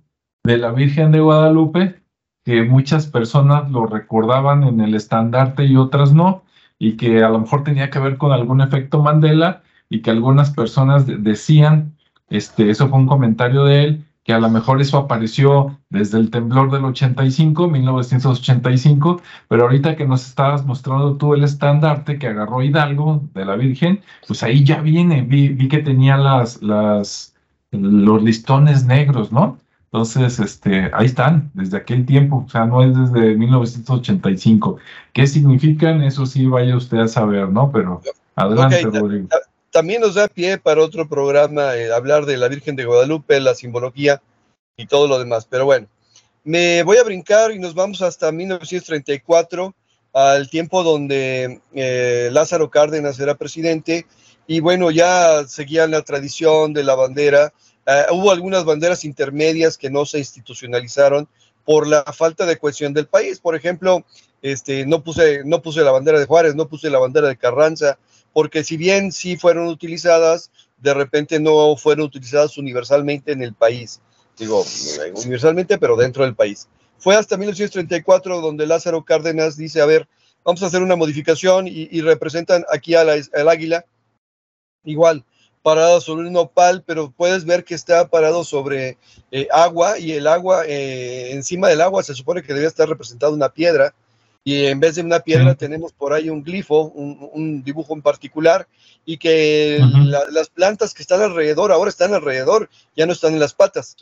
[0.43, 1.99] de la Virgen de Guadalupe,
[2.45, 6.43] que muchas personas lo recordaban en el estandarte y otras no,
[6.77, 10.51] y que a lo mejor tenía que ver con algún efecto Mandela y que algunas
[10.51, 11.97] personas decían,
[12.29, 16.31] este, eso fue un comentario de él, que a lo mejor eso apareció desde el
[16.31, 22.63] temblor del 85, 1985, pero ahorita que nos estabas mostrando tú el estandarte que agarró
[22.63, 27.35] Hidalgo de la Virgen, pues ahí ya viene, vi, vi que tenía las, las,
[27.69, 29.59] los listones negros, ¿no?
[29.91, 34.77] Entonces, este, ahí están, desde aquel tiempo, o sea, no es desde 1985.
[35.13, 36.01] ¿Qué significan?
[36.01, 37.71] Eso sí, vaya usted a saber, ¿no?
[37.71, 38.01] Pero
[38.35, 39.29] adelante, Rodrigo.
[39.75, 43.55] También nos da pie para otro programa eh, hablar de la Virgen de Guadalupe, la
[43.55, 44.21] simbología
[44.77, 45.47] y todo lo demás.
[45.49, 45.89] Pero bueno,
[46.45, 49.75] me voy a brincar y nos vamos hasta 1934,
[50.13, 54.05] al tiempo donde eh, Lázaro Cárdenas era presidente.
[54.47, 57.51] Y bueno, ya seguían la tradición de la bandera.
[57.85, 61.27] Eh, hubo algunas banderas intermedias que no se institucionalizaron
[61.65, 63.41] por la falta de cohesión del país.
[63.41, 64.05] Por ejemplo,
[64.41, 67.97] este, no, puse, no puse la bandera de Juárez, no puse la bandera de Carranza,
[68.35, 74.01] porque si bien sí fueron utilizadas, de repente no fueron utilizadas universalmente en el país.
[74.37, 74.65] Digo,
[75.15, 76.67] universalmente, pero dentro del país.
[76.97, 80.09] Fue hasta 1934 donde Lázaro Cárdenas dice, a ver,
[80.43, 83.85] vamos a hacer una modificación y, representan aquí al águila,
[84.83, 85.23] igual,
[85.63, 88.97] parado sobre un nopal, pero puedes ver que está parado sobre
[89.31, 93.31] eh, agua y el agua, eh, encima del agua se supone que debía estar representada
[93.31, 93.95] una piedra
[94.47, 98.67] y en vez de una piedra tenemos por ahí un glifo, un, dibujo en particular,
[99.03, 99.79] y que
[100.29, 103.97] las plantas que están alrededor ahora están alrededor, ya no están en las patas.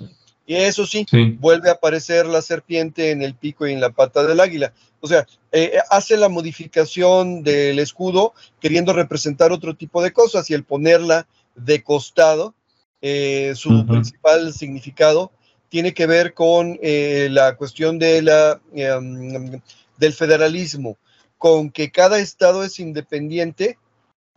[0.45, 1.05] Y eso sí,
[1.39, 4.73] vuelve a aparecer la serpiente en el pico y en la pata del águila.
[4.99, 10.53] O sea, eh, hace la modificación del escudo queriendo representar otro tipo de cosas y
[10.53, 11.25] el ponerla
[11.55, 12.53] de costado,
[13.01, 15.31] eh, su principal significado
[15.69, 19.61] tiene que ver con eh, la cuestión de la em,
[20.03, 20.97] del federalismo,
[21.37, 23.77] con que cada estado es independiente,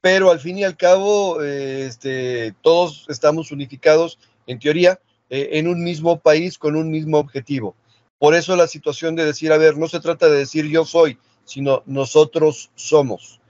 [0.01, 5.67] pero al fin y al cabo eh, este, todos estamos unificados, en teoría, eh, en
[5.67, 7.75] un mismo país con un mismo objetivo.
[8.19, 11.19] Por eso la situación de decir, a ver, no se trata de decir yo soy,
[11.45, 13.41] sino nosotros somos.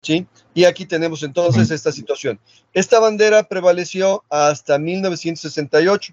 [0.00, 0.26] ¿Sí?
[0.54, 2.38] Y aquí tenemos entonces esta situación.
[2.72, 6.12] Esta bandera prevaleció hasta 1968.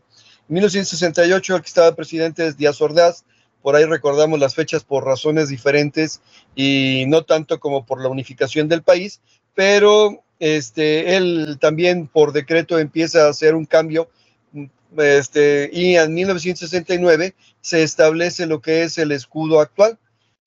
[0.49, 3.25] En 1968 el que estaba presidente es Díaz Ordaz,
[3.61, 6.21] por ahí recordamos las fechas por razones diferentes
[6.55, 9.21] y no tanto como por la unificación del país,
[9.55, 14.09] pero este, él también por decreto empieza a hacer un cambio
[14.97, 19.97] este, y en 1969 se establece lo que es el escudo actual.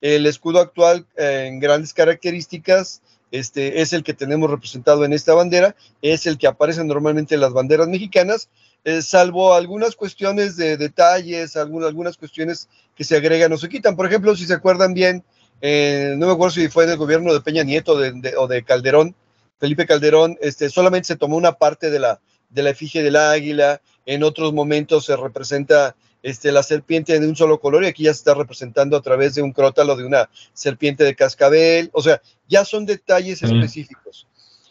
[0.00, 5.76] El escudo actual en grandes características este, es el que tenemos representado en esta bandera,
[6.02, 8.48] es el que aparece normalmente en las banderas mexicanas,
[8.84, 13.96] eh, salvo algunas cuestiones de detalles, algunas, algunas cuestiones que se agregan o se quitan.
[13.96, 15.24] Por ejemplo, si se acuerdan bien,
[15.60, 19.14] eh, no me acuerdo si fue en el gobierno de Peña Nieto o de Calderón,
[19.58, 23.80] Felipe Calderón, este, solamente se tomó una parte de la, de la efigie del águila,
[24.06, 28.12] en otros momentos se representa este, la serpiente de un solo color y aquí ya
[28.12, 32.20] se está representando a través de un crótalo de una serpiente de cascabel, o sea,
[32.48, 34.26] ya son detalles específicos.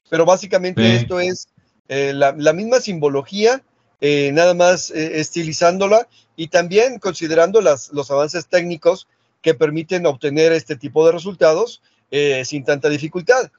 [0.10, 1.48] Pero básicamente esto es
[1.88, 3.64] eh, la, la, misma simbología
[4.04, 9.08] eh, nada más eh, estilizándola y también considerando las, los avances técnicos
[9.44, 13.52] que permiten obtener este tipo de resultados eh, sin tanta dificultad.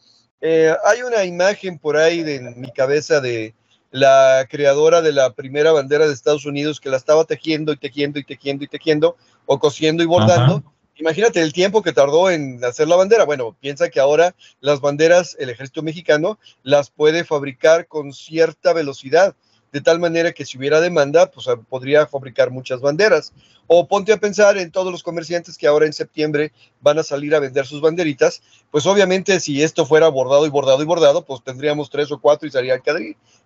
[0.43, 3.55] hay una imagen por ahí de mi cabeza de
[3.93, 8.19] la creadora de la primera bandera de Estados Unidos que la estaba tejiendo y tejiendo
[8.19, 10.65] y tejiendo y tejiendo o cosiendo y bordando.
[10.97, 13.25] Imagínate el tiempo que tardó en hacer la bandera.
[13.25, 19.37] Bueno, piensa que ahora las banderas, el ejército mexicano las puede fabricar con cierta velocidad
[19.73, 23.33] de tal manera que si hubiera demanda, pues ah, podría fabricar muchas banderas.
[23.67, 27.35] O ponte a pensar en todos los comerciantes que ahora en septiembre van a salir
[27.35, 31.43] a vender sus banderitas, pues obviamente si esto fuera bordado y bordado y bordado, pues
[31.43, 32.83] tendríamos tres o cuatro y serían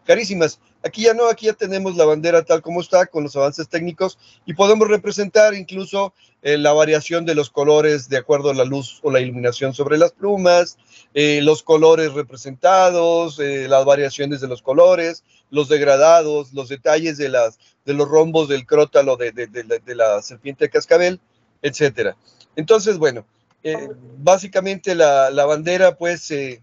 [0.05, 0.59] carísimas.
[0.83, 4.19] Aquí ya no, aquí ya tenemos la bandera tal como está, con los avances técnicos,
[4.47, 6.13] y podemos representar incluso
[6.43, 9.99] eh, la variación de los colores de acuerdo a la luz o la iluminación sobre
[9.99, 10.79] las plumas,
[11.13, 17.29] eh, los colores representados, eh, las variaciones de los colores, los degradados, los detalles de,
[17.29, 21.21] las, de los rombos del crótalo de, de, la serpiente de cascabel,
[21.63, 22.17] etcétera.
[22.57, 23.27] Entonces, bueno,
[23.63, 26.63] eh, básicamente la, la, bandera pues se,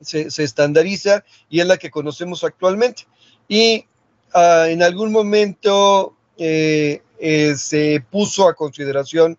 [0.00, 3.06] se, estandariza y es la que conocemos actualmente.
[3.48, 3.84] Y
[4.32, 9.36] ah, en algún momento eh, eh, se puso a consideración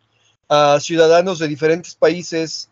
[0.49, 2.69] a ciudadanos de diferentes países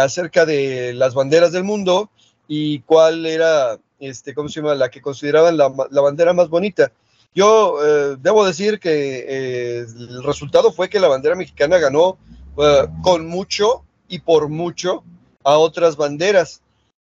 [0.00, 2.10] acerca de las banderas del mundo
[2.48, 4.74] y cuál era este, ¿cómo se llama?
[4.74, 6.92] La que consideraban la, bandera más bonita.
[7.34, 12.18] Yo eh, debo decir que eh, el resultado fue que la bandera mexicana ganó
[12.58, 15.04] eh, con mucho y por mucho
[15.44, 16.62] a otras banderas,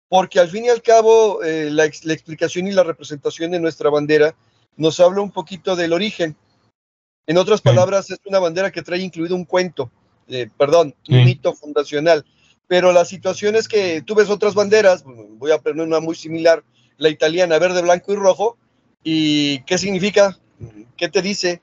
[0.08, 4.34] porque al fin y al cabo la, explicación y la representación de nuestra bandera
[4.76, 6.36] nos habla un poquito del origen.
[7.26, 9.90] En otras palabras, es una bandera que trae incluido un cuento,
[10.28, 12.24] eh, perdón, un mito fundacional.
[12.68, 16.62] Pero la situación es que tú ves otras banderas, voy a poner una muy similar,
[16.98, 18.56] la italiana, verde, blanco y rojo.
[19.02, 20.38] ¿Y qué significa?
[20.96, 21.60] ¿Qué te dice?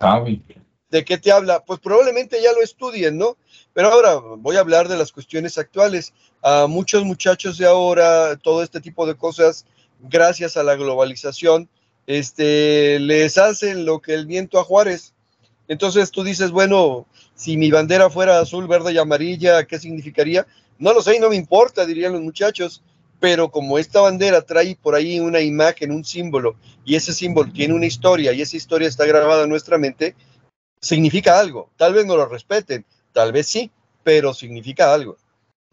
[0.90, 1.64] ¿De qué te habla?
[1.66, 3.38] Pues probablemente ya lo estudien, ¿no?
[3.74, 6.14] Pero ahora voy a hablar de las cuestiones actuales.
[6.42, 9.66] A muchos muchachos de ahora, todo este tipo de cosas,
[10.00, 11.68] gracias a la globalización,
[12.06, 15.14] este, les hacen lo que el viento a Juárez.
[15.68, 20.46] Entonces tú dices, bueno, si mi bandera fuera azul, verde y amarilla, ¿qué significaría?
[20.78, 22.84] No lo sé y no me importa, dirían los muchachos,
[23.24, 27.74] pero como esta bandera trae por ahí una imagen, un símbolo, y ese símbolo tiene
[27.74, 30.14] una historia y esa historia está grabada en nuestra mente,
[30.82, 31.70] significa algo.
[31.78, 33.72] Tal vez no lo respeten, tal vez sí,
[34.04, 35.16] pero significa algo.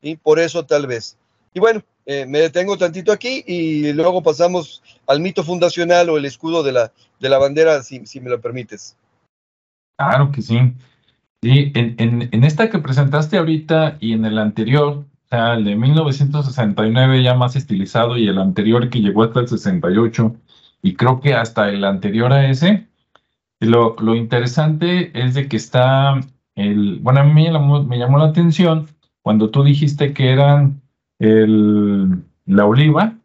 [0.01, 1.17] Y por eso tal vez.
[1.53, 6.27] Y bueno, eh, me detengo tantito aquí y luego pasamos al mito fundacional o el
[6.27, 8.97] escudo de la, de la bandera, si, me lo permites.
[9.99, 10.57] Claro que sí.
[11.43, 17.23] Sí, en, en, esta que presentaste ahorita y en el anterior, sea, el de 1969
[17.23, 20.37] ya más estilizado y el anterior que llegó hasta el 68,
[20.83, 22.89] y creo que hasta el anterior a ese,
[23.61, 26.21] lo, lo interesante es de que está
[26.55, 28.89] el, bueno, a mí me llamó, la atención
[29.23, 30.83] cuando tú dijiste que eran
[31.19, 33.17] el, la oliva,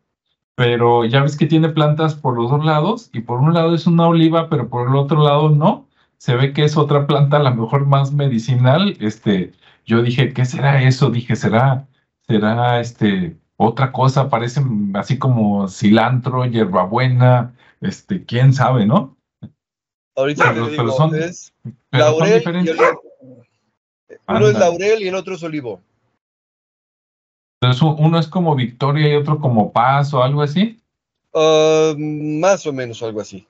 [0.55, 3.87] pero ya ves que tiene plantas por los dos lados y por un lado es
[3.87, 5.87] una oliva, pero por el otro lado no.
[6.17, 8.95] Se ve que es otra planta, a lo mejor más medicinal.
[9.01, 9.51] Este,
[9.85, 11.09] yo dije, ¿qué será eso?
[11.09, 11.87] Dije, será,
[12.27, 14.61] será este, otra cosa, parece
[14.93, 19.15] así como cilantro, hierbabuena, este, quién sabe, ¿no?
[20.15, 21.11] Ahorita pero, son,
[21.91, 22.69] laurel y
[24.27, 25.81] uno es laurel y el otro es olivo.
[27.61, 30.79] Entonces uno es como Victoria y otro como Paz o algo así.
[31.33, 33.47] Ah, más o menos algo así.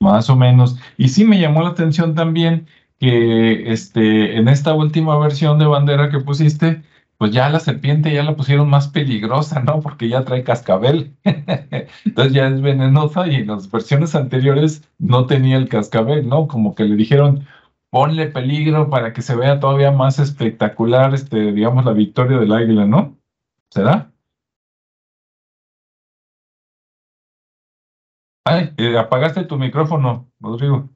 [0.00, 0.76] Más o menos.
[0.98, 2.66] Y sí me llamó la atención también
[2.98, 6.82] que este, en esta última versión de bandera que pusiste,
[7.18, 9.80] pues ya la serpiente ya la pusieron más peligrosa, ¿no?
[9.80, 11.16] Porque ya trae cascabel.
[12.04, 16.46] Entonces ya es venenosa y en las versiones anteriores no tenía el cascabel, ¿no?
[16.48, 17.46] Como que le dijeron,
[17.90, 22.86] ponle peligro para que se vea todavía más espectacular, este, digamos, la victoria del águila,
[22.86, 23.16] ¿no?
[23.70, 24.12] ¿Será?
[28.44, 30.88] Ay, eh, apagaste tu micrófono, Rodrigo.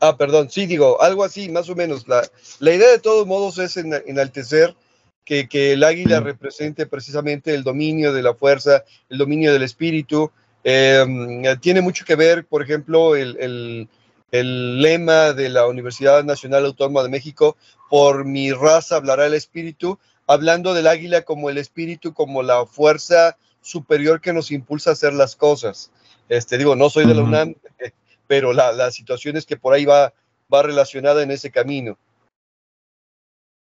[0.00, 2.06] Ah, perdón, sí, digo, algo así, más o menos.
[2.06, 2.22] La,
[2.60, 4.76] la idea de todos modos es enaltecer
[5.24, 10.30] que, que, el águila represente precisamente el dominio de la fuerza, el dominio del espíritu.
[10.62, 13.88] Em, tiene mucho que ver, por ejemplo, el, el,
[14.30, 17.56] el, lema de la Universidad Nacional Autónoma de México,
[17.90, 23.36] por mi raza hablará el espíritu, hablando del águila como el espíritu, como la fuerza
[23.60, 25.90] superior que nos impulsa a hacer las cosas.
[26.28, 27.54] Este, digo, no soy de la UNAM,
[28.28, 30.12] pero la, la situación es que por ahí va,
[30.52, 31.98] va relacionada en ese camino.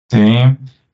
[0.09, 0.43] Sí,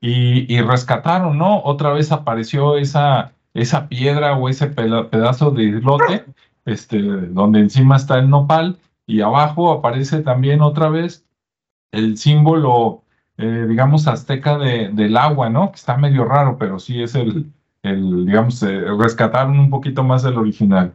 [0.00, 1.62] y, y, rescataron, ¿no?
[1.62, 6.24] Otra vez apareció esa, esa piedra o ese pedazo de islote,
[6.64, 11.24] este, donde encima está el nopal, y abajo aparece también otra vez
[11.92, 13.02] el símbolo,
[13.38, 15.70] eh, digamos, azteca de, del agua, ¿no?
[15.70, 17.52] Que está medio raro, pero sí es el,
[17.82, 20.94] el digamos, eh, rescataron un poquito más del original.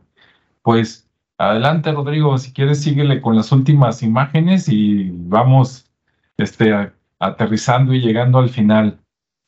[0.62, 1.09] Pues
[1.42, 5.90] Adelante, Rodrigo, si quieres, síguele con las últimas imágenes y vamos
[6.38, 9.00] este, aterrizando y llegando al final.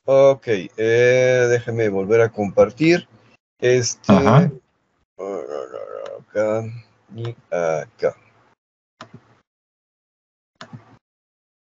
[0.06, 3.10] Ok, eh, déjeme volver a compartir.
[3.60, 4.14] Este.
[4.14, 4.50] Acá
[7.14, 8.16] y acá.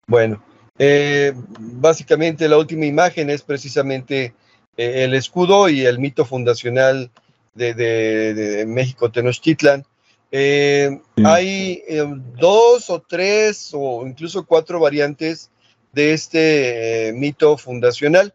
[0.05, 0.43] Bueno,
[0.77, 4.33] eh, básicamente la última imagen es precisamente
[4.75, 7.09] eh, el escudo y el mito fundacional
[7.53, 9.85] de, de, de México Tenochtitlan.
[10.31, 12.05] Eh, hay eh,
[12.37, 15.49] dos o tres o incluso cuatro variantes
[15.91, 18.33] de este eh, mito fundacional.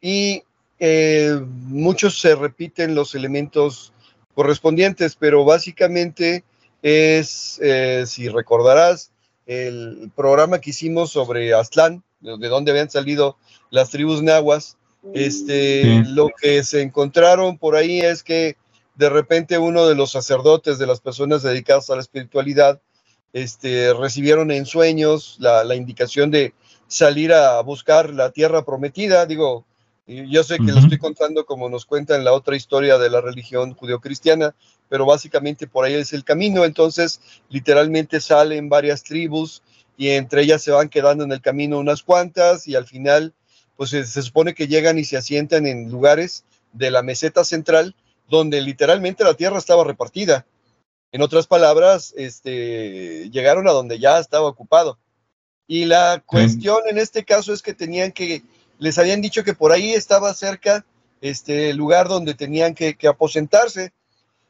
[0.00, 0.42] Y
[1.40, 3.94] muchos se repiten los elementos
[4.34, 6.44] correspondientes, pero básicamente
[6.82, 7.58] es,
[8.04, 9.10] si recordarás,
[9.46, 13.38] el programa que hicimos sobre Aztlán, de donde habían salido
[13.70, 14.76] las tribus nahuas,
[15.14, 18.56] este, lo que se encontraron por ahí es que
[18.96, 22.80] de repente uno de los sacerdotes, de las personas dedicadas a la espiritualidad,
[23.32, 26.54] este, recibieron en sueños la, indicación de
[26.88, 29.26] salir a buscar la tierra prometida.
[29.26, 29.66] Digo,
[30.06, 33.20] yo sé que lo estoy contando como nos cuenta en la otra historia de la
[33.20, 34.54] religión judeocristiana,
[34.88, 36.64] pero básicamente por ahí es el camino.
[36.64, 37.20] Entonces,
[37.50, 39.62] literalmente salen varias tribus
[39.98, 43.34] y entre ellas se van quedando en el camino unas cuantas y al final,
[43.76, 47.94] pues se supone que llegan y se asientan en lugares de la meseta central
[48.28, 50.46] donde literalmente la tierra estaba repartida.
[51.12, 54.98] En otras palabras, este, llegaron a donde ya estaba ocupado.
[55.66, 58.42] Y la cuestión en este caso es que tenían que,
[58.78, 60.84] les habían dicho que por ahí estaba cerca
[61.20, 63.92] este lugar donde tenían que, aposentarse.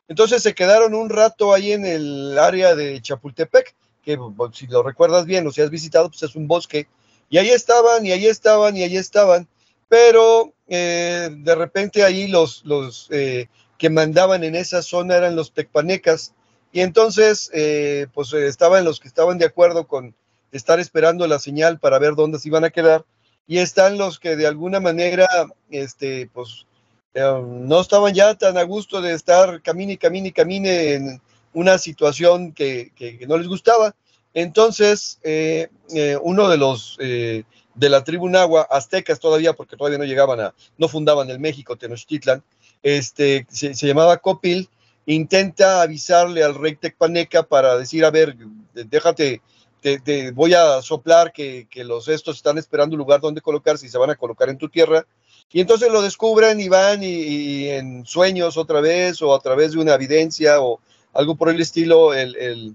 [0.09, 4.18] Entonces se quedaron un rato ahí en el área de Chapultepec, que
[4.53, 6.87] si lo recuerdas bien o si has visitado, pues es un bosque.
[7.29, 9.49] Y ahí estaban, y ahí estaban, y ahí estaban.
[9.89, 13.49] Pero eh, de repente ahí los, los eh,
[13.79, 16.33] que mandaban en esa zona eran los tecpanecas.
[16.72, 20.14] Y entonces, eh, pues estaban los que estaban de acuerdo con
[20.53, 23.05] estar esperando la señal para ver dónde se iban a quedar.
[23.47, 25.29] Y están los que de alguna manera,
[25.70, 26.66] este, pues,
[27.14, 31.22] eh, no estaban ya tan a gusto de estar camine camine camine en
[31.55, 32.93] una situación que,
[33.29, 33.95] no les gustaba.
[34.35, 40.05] Entonces, eh, eh, uno de los de la tribu Nahua, aztecas todavía, porque todavía no
[40.05, 42.43] llegaban a, no fundaban el México, Tenochtitlan,
[42.83, 44.68] este, se, llamaba Copil,
[45.07, 48.37] intenta avisarle al rey Tecpaneca para decir, a ver,
[48.74, 49.41] déjate
[49.81, 53.99] te, voy a soplar que, los estos están esperando un lugar donde colocarse y se
[53.99, 55.07] van a colocar en tu tierra.
[55.53, 59.79] Y entonces lo descubren y van y, en sueños otra vez o a través de
[59.79, 60.81] una evidencia o
[61.12, 62.74] algo por el estilo, el,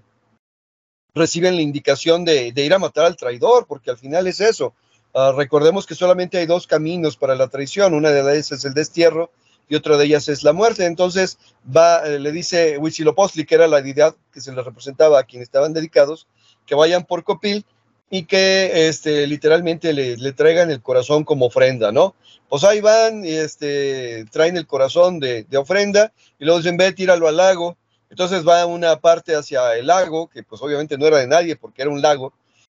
[1.14, 4.74] reciben la indicación de, ir a matar al traidor, porque al final es eso.
[5.14, 8.74] Ah, recordemos que solamente hay dos caminos para la traición, una de ellas es el
[8.74, 9.30] destierro
[9.72, 10.86] y otra de ellas es la muerte.
[10.86, 15.24] Entonces va, eh, le dice Huitzilopochtli, que era la deidad que se le representaba a
[15.24, 16.28] quienes estaban dedicados,
[16.65, 17.65] que vayan por Copil
[18.09, 22.15] y que este, literalmente le, traigan el corazón como ofrenda, ¿no?
[22.49, 27.30] Pues ahí van y este, traen el corazón de, ofrenda y luego dicen, ve, tíralo
[27.30, 27.78] al lago.
[28.09, 31.84] Entonces va una parte hacia el lago, que pues obviamente no era de nadie porque
[31.84, 32.34] era un lago,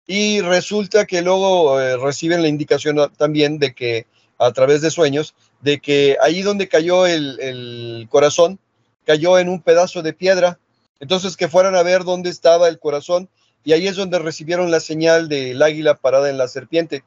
[0.07, 4.07] y resulta que luego eh, reciben la indicación también de que,
[4.39, 8.59] a través de sueños, de que ahí donde cayó el, el corazón,
[9.05, 10.59] cayó en un pedazo de piedra.
[11.01, 13.29] Entonces que fueran a ver dónde estaba el corazón
[13.65, 17.03] y ahí es donde recibieron la señal del águila parada en la serpiente,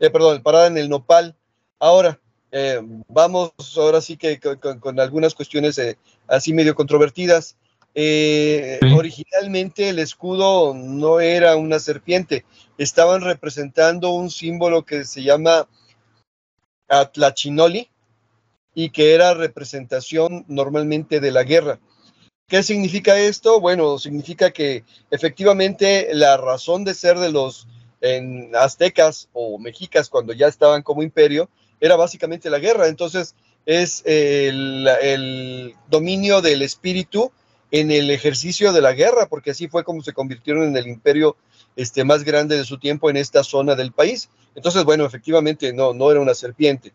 [0.00, 1.34] eh, perdón, parada en el nopal.
[1.78, 2.20] Ahora,
[2.52, 5.96] eh, vamos ahora sí que con, algunas cuestiones eh,
[6.28, 7.56] así medio controvertidas.
[7.96, 12.44] Originalmente el escudo no era una serpiente,
[12.76, 15.68] estaban representando un símbolo que se llama
[16.88, 17.88] Atlachinoli
[18.74, 21.78] y que era representación normalmente de la guerra.
[22.46, 23.60] ¿Qué significa esto?
[23.60, 27.66] Bueno, significa que efectivamente la razón de ser de los
[28.54, 31.48] aztecas o mexicas cuando ya estaban como imperio
[31.80, 32.88] era básicamente la guerra.
[32.88, 37.32] Entonces es el, dominio del espíritu
[37.70, 41.36] en el ejercicio de la guerra, porque así fue como se convirtieron en el imperio
[41.76, 44.30] este, más grande de su tiempo en esta zona del país.
[44.54, 46.92] Entonces, bueno, efectivamente no, no era una serpiente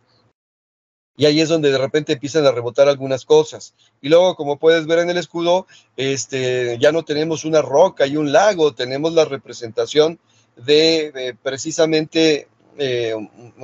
[1.19, 3.73] y ahí es donde de repente empiezan a rebotar algunas cosas.
[3.99, 5.67] Y luego, como puedes ver en el escudo,
[5.97, 10.17] este, ya no tenemos una roca y un lago, tenemos la representación
[10.55, 13.15] de, precisamente eh,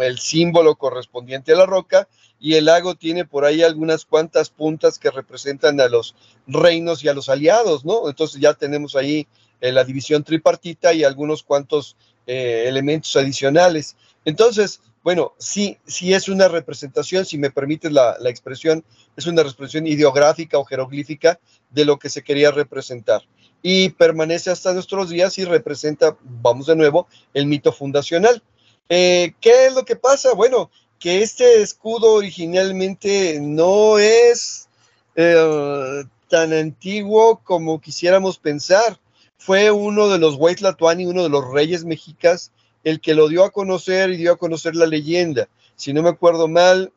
[0.02, 2.10] el símbolo correspondiente a la roca
[2.42, 6.14] y el lago tiene por ahí algunas cuantas puntas que representan a los
[6.48, 8.10] reinos y a los aliados, ¿no?
[8.10, 9.28] Entonces ya tenemos ahí
[9.66, 11.98] eh, la división tripartita y algunos cuantos
[12.28, 13.96] eh, elementos adicionales.
[14.24, 18.84] Entonces, bueno, sí, sí es una representación, si me permites la, expresión,
[19.18, 21.40] es una representación ideográfica o jeroglífica
[21.72, 23.24] de lo que se quería representar.
[23.64, 28.44] Y permanece hasta nuestros días y representa, vamos de nuevo, el mito fundacional.
[28.88, 30.36] Eh, ¿Qué es lo que pasa?
[30.36, 34.70] Bueno, que este escudo originalmente no es
[35.16, 39.00] tan antiguo como quisiéramos pensar.
[39.38, 42.52] Fue uno de los Huaytlatuani, uno de los reyes mexicas,
[42.84, 45.50] el que lo dio a conocer y dio a conocer la leyenda.
[45.76, 46.94] Si no me acuerdo mal,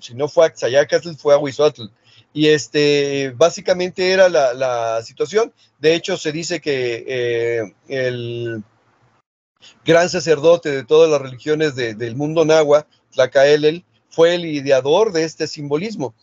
[0.00, 1.84] si no fue a Xayacatl, fue a Huizotl.
[2.32, 5.52] Y este, básicamente era la, situación.
[5.78, 8.62] De hecho, se dice que eh, el
[9.84, 15.46] gran sacerdote de todas las religiones del mundo nahua, Tlacaelel, fue el ideador de este
[15.46, 16.14] simbolismo.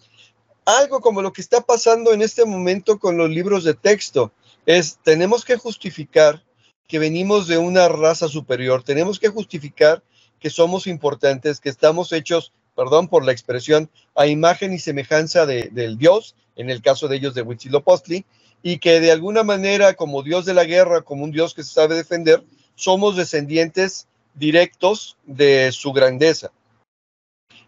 [0.66, 4.32] Algo como lo que está pasando en este momento con los libros de texto
[4.66, 6.44] es, tenemos que justificar
[6.88, 10.04] que venimos de una raza superior, tenemos que justificar
[10.40, 15.98] que somos importantes, que estamos hechos, perdón por la expresión, a imagen y semejanza del
[15.98, 18.26] Dios, en el caso de ellos de Huitzilopochtli,
[18.62, 21.74] y que de alguna manera, como Dios de la guerra, como un Dios que se
[21.74, 22.44] sabe defender,
[22.76, 26.52] somos descendientes directos de su grandeza.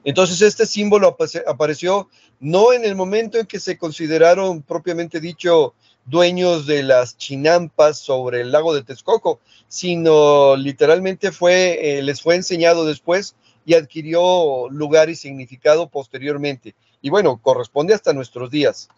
[0.04, 1.18] Entonces este símbolo
[1.48, 5.74] apareció no en el momento en que se consideraron propiamente dicho
[6.06, 12.36] dueños de las chinampas sobre el lago de Texcoco, sino literalmente fue, eh, les fue
[12.36, 13.36] enseñado después
[13.66, 16.76] y adquirió lugar y significado posteriormente.
[17.02, 18.90] Y bueno, corresponde hasta nuestros días.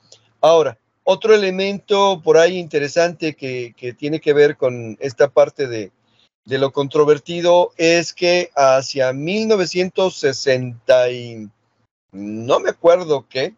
[0.42, 0.78] Ahora,
[1.10, 5.94] Otro elemento por ahí interesante que, tiene que ver con esta parte de,
[6.44, 11.50] lo controvertido es que hacia 1960 y
[12.12, 13.56] no me acuerdo qué,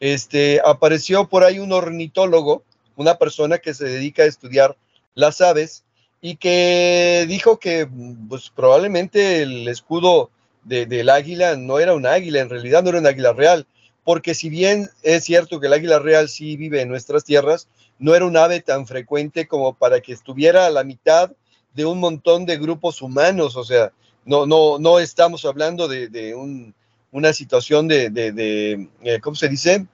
[0.00, 2.64] este, apareció por ahí un ornitólogo,
[2.98, 4.76] una persona que se dedica a estudiar
[5.14, 5.84] las aves
[6.20, 7.88] y que dijo que
[8.28, 10.30] pues, probablemente el escudo
[10.64, 13.66] del águila no era un águila, en realidad no era un águila real,
[14.04, 17.68] porque si bien es cierto que el águila real sí vive en nuestras tierras,
[17.98, 21.30] no era un ave tan frecuente como para que estuviera a la mitad
[21.74, 23.92] de un montón de grupos humanos, o sea,
[24.24, 26.34] no, no, no estamos hablando de,
[27.12, 29.86] una situación de, de, eh, ¿cómo se dice?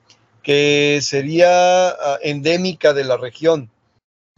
[0.45, 3.71] Que sería ah, endémica de la región.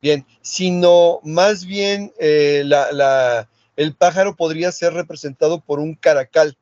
[0.00, 2.64] Bien, sino más bien eh,
[3.76, 6.56] el pájaro podría ser representado por un caracal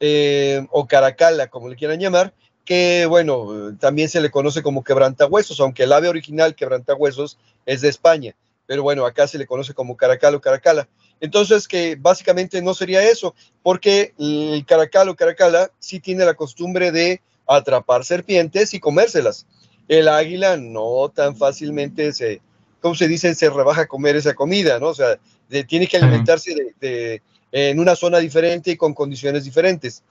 [0.00, 5.58] eh, o caracala, como le quieran llamar, que bueno, también se le conoce como quebrantahuesos,
[5.60, 9.96] aunque el ave original quebrantahuesos es de España, pero bueno, acá se le conoce como
[9.96, 10.88] caracal o caracala.
[11.20, 16.92] Entonces, que básicamente no sería eso, porque el caracal o caracala sí tiene la costumbre
[16.92, 19.46] de atrapar serpientes y comérselas.
[19.88, 22.40] El águila no tan fácilmente se,
[22.80, 23.34] ¿cómo se dice?
[23.34, 24.88] Se rebaja a comer esa comida, ¿no?
[24.88, 25.18] O sea,
[25.66, 30.02] tiene que alimentarse de, en una zona diferente y con condiciones diferentes.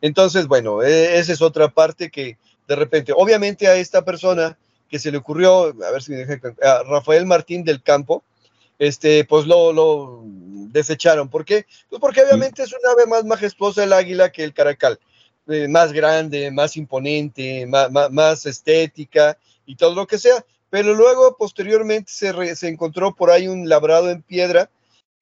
[0.00, 2.38] Entonces, bueno, e, esa es otra parte que
[2.68, 4.56] de repente, obviamente a esta persona
[4.88, 8.22] que se le ocurrió, a ver si me deja, a Rafael Martín del Campo,
[8.78, 10.22] este, pues lo, lo
[10.74, 11.28] desecharon.
[11.28, 11.66] ¿Por qué?
[11.88, 14.98] Pues porque obviamente es una ave más majestuosa el águila que el caracal,
[15.48, 20.44] eh, más grande, más imponente, más, más, estética y todo lo que sea.
[20.70, 24.70] Pero luego, posteriormente, se, se encontró por ahí un labrado en piedra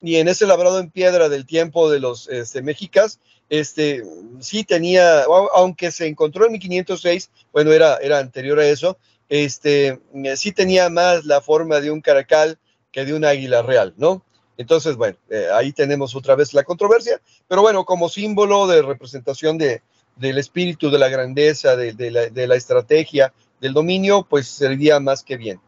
[0.02, 4.02] y en ese labrado en piedra del tiempo de los este, mexicas, este,
[4.40, 8.98] sí tenía, aunque se encontró en 1506, bueno, era, era anterior a eso,
[9.28, 10.00] este,
[10.34, 12.58] sí tenía más la forma de un caracal
[12.90, 14.24] que de un águila real, ¿no?
[14.56, 19.56] Entonces, bueno, eh, ahí tenemos otra vez la controversia, pero bueno, como símbolo de representación
[19.56, 19.82] de,
[20.16, 25.60] del espíritu, de la grandeza, de, la, estrategia, del dominio, pues servía más que bien.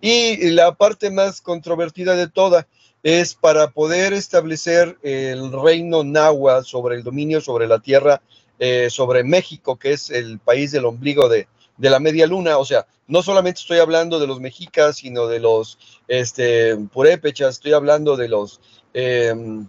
[0.00, 2.66] Y la parte más controvertida de toda,
[3.02, 8.22] es para poder establecer el reino náhuatl sobre el dominio sobre la tierra,
[8.58, 11.48] eh, sobre México, que es el país del ombligo de,
[11.78, 12.58] la media luna.
[12.58, 17.72] O sea, no solamente estoy hablando de los mexicas, sino de los este, purépechas, estoy
[17.72, 18.60] hablando de los,
[18.94, 19.66] em,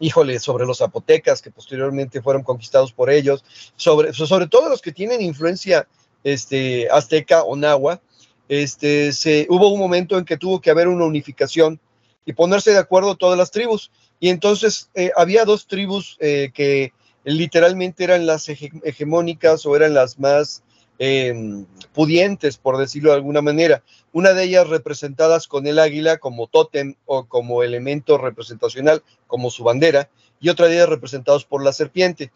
[0.00, 3.44] híjole, sobre los zapotecas que posteriormente fueron conquistados por ellos,
[3.76, 5.86] sobre, sobre todo los que tienen influencia
[6.24, 8.02] este, azteca o náhuatl.
[8.48, 11.78] Este, se, hubo un momento en que tuvo que haber una unificación
[12.24, 13.90] y ponerse de acuerdo todas las tribus.
[14.20, 16.92] Y entonces eh, había dos tribus eh, que
[17.24, 20.62] literalmente eran las hegemónicas o eran las más
[20.98, 23.82] em, pudientes, por decirlo de alguna manera.
[24.12, 29.64] Una de ellas representadas con el águila como tótem o como elemento representacional, como su
[29.64, 30.08] bandera,
[30.40, 32.30] y otra de ellas representados por la serpiente.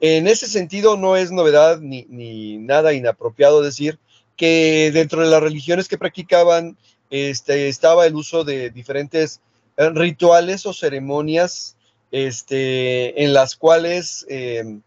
[0.00, 3.98] En ese sentido, no es novedad ni, ni nada inapropiado decir
[4.36, 6.76] que dentro de las religiones que practicaban
[7.10, 9.40] este, estaba el uso de diferentes
[9.76, 11.76] eh, rituales o ceremonias
[12.10, 14.82] este, en las cuales em,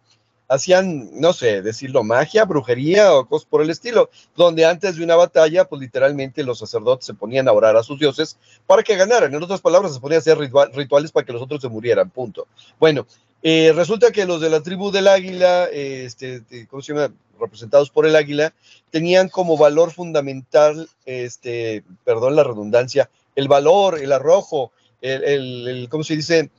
[0.49, 5.15] hacían, no sé, decirlo, magia, brujería o cosas por el estilo, donde antes de una
[5.15, 9.33] batalla, pues literalmente los sacerdotes se ponían a orar a sus dioses para que ganaran.
[9.33, 12.47] En otras palabras, se ponían a hacer rituales para que los otros se murieran, punto.
[12.79, 13.05] Bueno,
[13.43, 17.13] eh, resulta que los de la tribu del águila, este, ¿cómo se llama?
[17.39, 18.53] representados por el águila,
[18.89, 26.17] tenían como valor fundamental, este, perdón la redundancia, el valor, el arrojo, el, ¿cómo se
[26.17, 26.49] dice?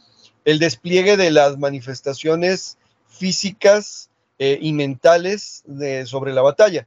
[0.47, 2.79] El despliegue de las manifestaciones
[3.11, 4.09] físicas
[4.39, 5.65] eh, y mentales
[6.07, 6.87] sobre la batalla.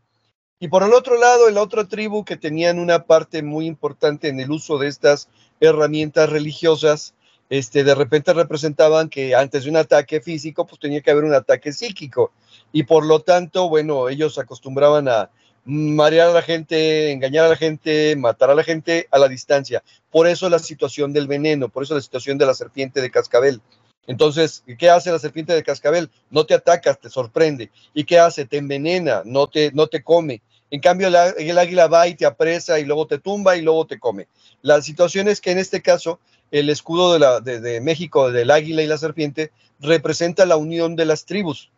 [0.60, 4.40] Y por el otro lado, la otra tribu que tenían una parte muy importante en
[4.40, 5.28] el uso de estas
[5.60, 7.14] herramientas religiosas,
[7.50, 11.34] este, de repente representaban que antes de un ataque físico, pues tenía que haber un
[11.34, 12.32] ataque psíquico.
[12.72, 15.30] Y por lo tanto, bueno, ellos acostumbraban a
[15.66, 19.84] marear a la gente, engañar a la gente, matar a la gente a la distancia.
[20.10, 23.62] Por eso la situación del veneno, por eso la situación de la serpiente de cascabel.
[24.08, 26.10] Entonces, ¿qué hace la serpiente de cascabel?
[26.30, 27.72] No te atacas, te sorprende.
[27.94, 28.46] ¿Y qué hace?
[28.46, 30.42] Te envenena, no te, no te come.
[30.72, 34.00] En cambio, el águila va y te apresa y luego te tumba y luego te
[34.00, 34.28] come.
[34.62, 36.20] La situación es que en este caso
[36.52, 41.06] el escudo de, la, de, México, del águila y la serpiente, representa la unión de
[41.06, 41.72] las tribus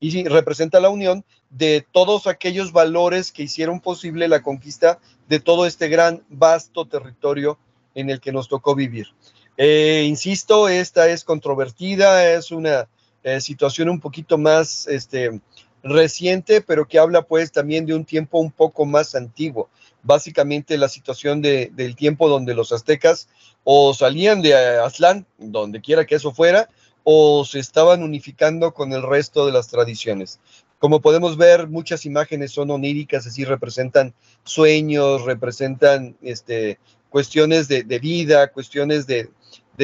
[0.00, 4.98] y representa la unión de todos aquellos valores que hicieron posible la conquista
[5.28, 7.58] de todo este gran, vasto territorio
[7.94, 9.08] en el que nos tocó vivir.
[9.62, 12.88] Eh, insisto, esta es controvertida, es una
[13.22, 15.38] eh, situación un poquito más este,
[15.82, 19.68] reciente, pero que habla pues también de un tiempo un poco más antiguo.
[20.02, 23.28] Básicamente la situación de, del tiempo donde los aztecas
[23.62, 26.70] o salían de Aztlán, donde quiera que eso fuera,
[27.04, 30.40] o se estaban unificando con el resto de las tradiciones.
[30.78, 36.78] Como podemos ver, muchas imágenes son oníricas, así representan sueños, representan este,
[37.10, 39.28] cuestiones de, vida, cuestiones de,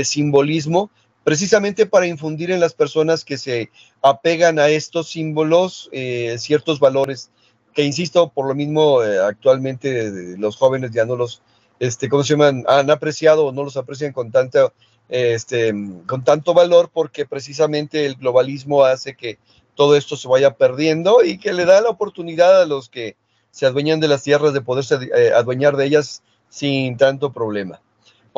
[0.05, 0.91] simbolismo,
[1.25, 3.71] precisamente para infundir en las personas que se
[4.03, 7.31] apegan a estos símbolos eh, ciertos valores
[7.75, 11.43] que, insisto, por lo mismo eh, actualmente los jóvenes ya no los,
[11.79, 12.65] este, ¿cómo se llaman?
[12.69, 14.73] Han apreciado o no los aprecian con tanta
[15.09, 15.73] este,
[16.07, 19.39] con tanto valor porque precisamente el globalismo hace que
[19.75, 23.17] todo esto se vaya perdiendo y que le da la oportunidad a los que
[23.51, 27.81] se adueñan de las tierras de poderse eh, adueñar de ellas sin tanto problema.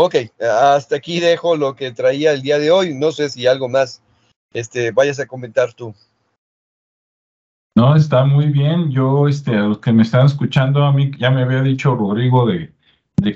[0.00, 2.94] Ok, hasta aquí dejo lo que traía el día de hoy.
[2.94, 4.00] No sé si algo más
[4.52, 5.92] este, vayas a comentar tú.
[7.74, 8.92] No, está muy bien.
[8.92, 12.46] Yo, este, a los que me están escuchando, a mí ya me había dicho Rodrigo
[12.46, 12.72] de,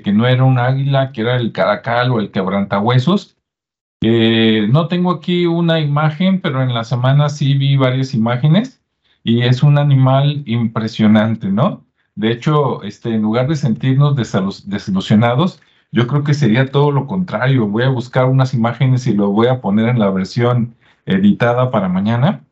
[0.01, 3.35] que no era un águila, que era el caracal o el quebrantahuesos.
[4.01, 8.81] Eh, no tengo aquí una imagen, pero en la semana sí vi varias imágenes
[9.21, 11.85] y es un animal impresionante, ¿no?
[12.15, 15.59] De hecho, este, en lugar de sentirnos desilusionados,
[15.93, 17.67] yo creo que sería todo lo contrario.
[17.67, 20.75] Voy a buscar unas imágenes y lo voy a poner en la versión
[21.05, 22.43] editada para mañana,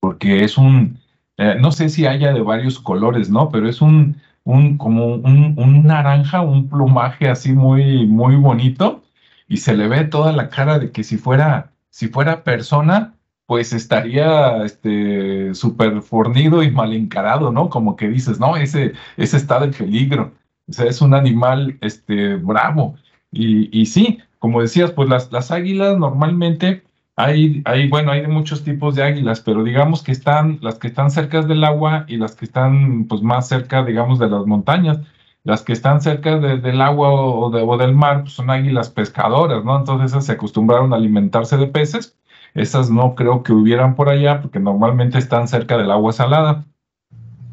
[0.00, 1.00] porque es un,
[1.36, 3.50] eh, no sé si haya de varios colores, ¿no?
[3.50, 9.02] Pero es un, un, como un, naranja, un plumaje así muy, muy bonito
[9.48, 13.14] y se le ve toda la cara de que si fuera, si fuera persona,
[13.46, 17.68] pues estaría este súper fornido y mal encarado, ¿no?
[17.70, 20.32] Como que dices, no, ese, ese está de peligro.
[20.68, 22.96] O es un animal este, bravo.
[23.32, 26.82] Y, y sí, como decías, pues las, las águilas normalmente
[27.16, 31.10] hay, hay, bueno, hay muchos tipos de águilas, pero digamos que están las que están
[31.10, 35.00] cerca del agua y las que están pues más cerca, digamos, de las montañas.
[35.42, 39.64] Las que están cerca del agua o, de, o del mar pues, son águilas pescadoras,
[39.64, 39.78] ¿no?
[39.78, 42.16] Entonces esas se acostumbraron a alimentarse de peces.
[42.54, 46.66] Esas no creo que hubieran por allá porque normalmente están cerca del agua salada.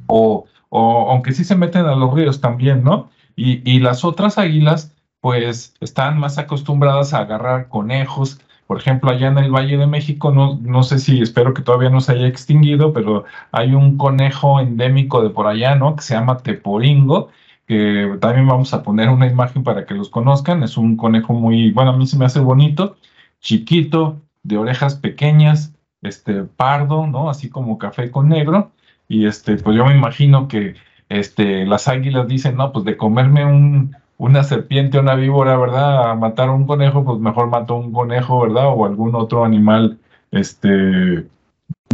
[0.08, 3.10] O, o aunque sí se meten a los ríos también, ¿no?
[3.36, 9.38] Y, las otras águilas pues están más acostumbradas a agarrar conejos, por ejemplo, allá en
[9.38, 12.94] el Valle de México, no, no sé si espero que todavía no se haya extinguido,
[12.94, 15.96] pero hay un conejo endémico de por allá, ¿no?
[15.96, 17.30] Que se llama teporingo,
[17.68, 20.64] que también vamos a poner una imagen para que los conozcan.
[20.64, 22.98] Es un conejo muy, bueno, a mí se me hace bonito,
[23.40, 27.30] chiquito, de orejas pequeñas, este, pardo, ¿no?
[27.30, 28.72] Así como café con negro.
[29.08, 30.76] Y este, pues yo me imagino que
[31.10, 36.12] este, las águilas dicen, no, pues de comerme un, una serpiente una víbora, ¿verdad?
[36.12, 38.68] A matar a un conejo, pues mejor mato un conejo, ¿verdad?
[38.68, 40.00] O algún otro animal,
[40.32, 41.28] este,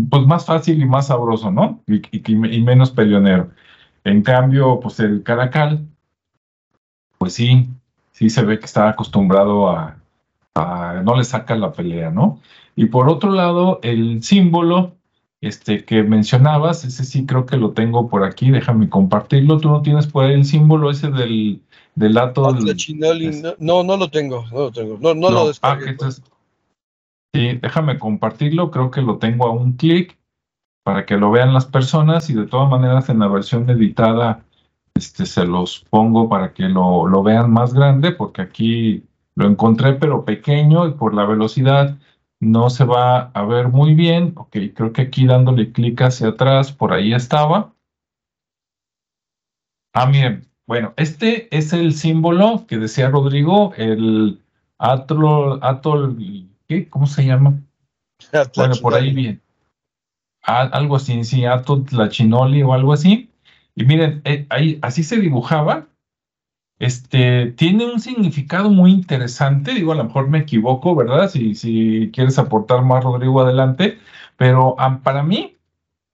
[0.09, 1.82] pues más fácil y más sabroso, ¿no?
[1.88, 2.01] Y,
[2.32, 3.51] y, menos peleonero.
[4.03, 5.88] En cambio, pues el caracal,
[7.18, 7.70] pues sí,
[8.12, 9.97] sí se ve que está acostumbrado a
[10.55, 12.39] no le saca la pelea, ¿no?
[12.76, 14.95] Y por otro lado, el símbolo,
[15.42, 19.60] este que mencionabas, ese sí creo que lo tengo por aquí, déjame compartirlo.
[19.60, 21.62] ¿Tú no tienes por ahí el símbolo ese del
[21.96, 22.60] del atol.
[23.60, 25.94] no, no lo tengo, no lo tengo, no, no, lo ah, descargué.
[25.94, 26.22] Pues.
[27.34, 30.18] sí, déjame compartirlo, creo que lo tengo a un clic
[30.84, 34.44] para que lo vean las personas y de todas maneras en la versión editada
[34.96, 39.04] este, se los pongo para que lo, lo vean más grande porque aquí
[39.36, 41.98] lo encontré pero pequeño y por la velocidad
[42.42, 44.34] no se va a ver muy bien.
[44.36, 47.74] Ok, creo que aquí dándole clic hacia atrás, por ahí estaba.
[49.94, 54.42] Ah, miren, bueno, este es el símbolo que decía Rodrigo, el
[54.80, 56.18] atol, atol
[56.68, 56.89] ¿qué?
[56.89, 57.62] ¿Cómo se llama?
[58.56, 59.42] bueno, por ahí bien.
[60.42, 63.30] algo así, sí, atol tlachinoli o algo así.
[63.76, 65.88] Y miren, eh, ahí, así se dibujaba.
[66.82, 71.29] Este, tiene un significado muy interesante, digo, a lo mejor me equivoco, ¿verdad?
[71.29, 73.99] Si, quieres aportar más, Rodrigo, adelante.
[74.36, 75.57] Pero para mí,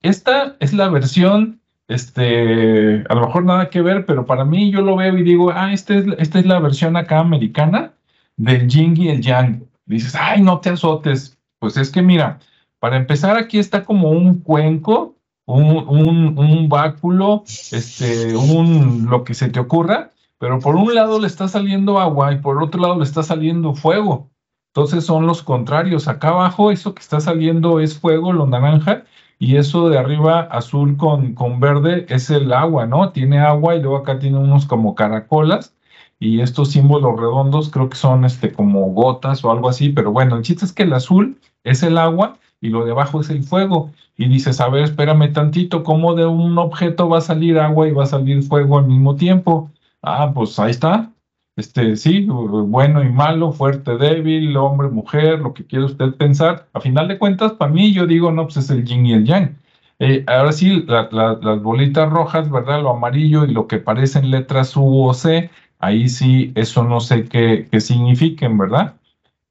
[0.02, 4.82] esta es la versión este, a lo mejor nada que ver, pero para mí yo
[4.82, 7.94] lo veo y digo, ah, esta es, esta es la versión acá americana
[8.36, 9.64] del yin y el yang.
[9.86, 11.38] Dices, ay, no te azotes.
[11.60, 12.40] Pues es que mira,
[12.78, 15.16] para empezar aquí está como un cuenco,
[15.46, 21.20] un, un, un báculo, este, un, lo que se te ocurra, pero por un lado
[21.20, 24.30] le está saliendo agua y por otro lado le está saliendo fuego.
[24.74, 26.08] Entonces son los contrarios.
[26.08, 29.04] Acá abajo eso que está saliendo es fuego, lo naranja,
[29.38, 33.12] y eso de arriba azul con, con verde es el agua, ¿no?
[33.12, 35.74] Tiene agua y luego acá tiene unos como caracolas
[36.20, 40.36] y estos símbolos redondos creo que son este como gotas o algo así, pero bueno,
[40.36, 43.44] el chiste es que el azul es el agua y lo de abajo es el
[43.44, 43.92] fuego.
[44.16, 47.92] Y dices, a ver, espérame tantito, ¿cómo de un objeto va a salir agua y
[47.92, 49.70] va a salir fuego al mismo tiempo?
[50.02, 51.12] Ah, pues ahí está.
[51.56, 56.68] Este, sí, bueno y malo, fuerte, débil, hombre, mujer, lo que quiera usted pensar.
[56.72, 59.24] A final de cuentas, para mí, yo digo, no, pues es el yin y el
[59.24, 59.58] yang.
[59.98, 62.80] Eh, ahora sí, las bolitas rojas, ¿verdad?
[62.80, 67.24] Lo amarillo y lo que parecen letras U o C, ahí sí, eso no sé
[67.24, 68.94] qué, qué signifiquen, ¿verdad?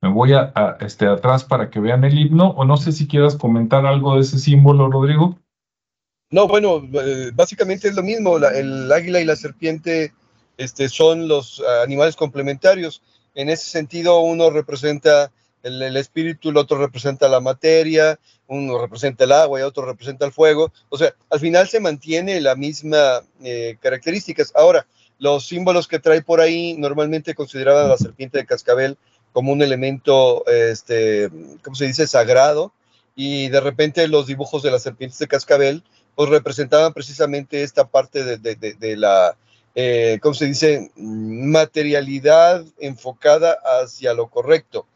[0.02, 3.36] Me voy a, este, atrás para que vean el himno, o no sé si quieras
[3.36, 5.38] comentar algo de ese símbolo, Rodrigo.
[6.32, 10.14] No, bueno, eh, básicamente es lo mismo, el águila y la serpiente
[10.58, 13.02] este, son los animales complementarios.
[13.36, 15.32] En ese sentido, uno representa
[15.64, 20.32] el, espíritu, el otro representa la materia, uno representa el agua y otro representa el
[20.32, 20.72] fuego.
[20.90, 24.54] O sea, al final se mantiene la misma eh, características.
[24.56, 24.88] Ahora,
[25.20, 28.98] los símbolos que trae por ahí normalmente consideraban a la serpiente de cascabel
[29.34, 31.30] como un elemento, este,
[31.64, 32.74] ¿cómo se dice?, sagrado,
[33.16, 35.84] y de repente los dibujos de las serpientes de cascabel,
[36.16, 39.36] pues representaban precisamente esta parte de, la,
[39.80, 44.88] eh, ¿cómo se dice?, materialidad enfocada hacia lo correcto.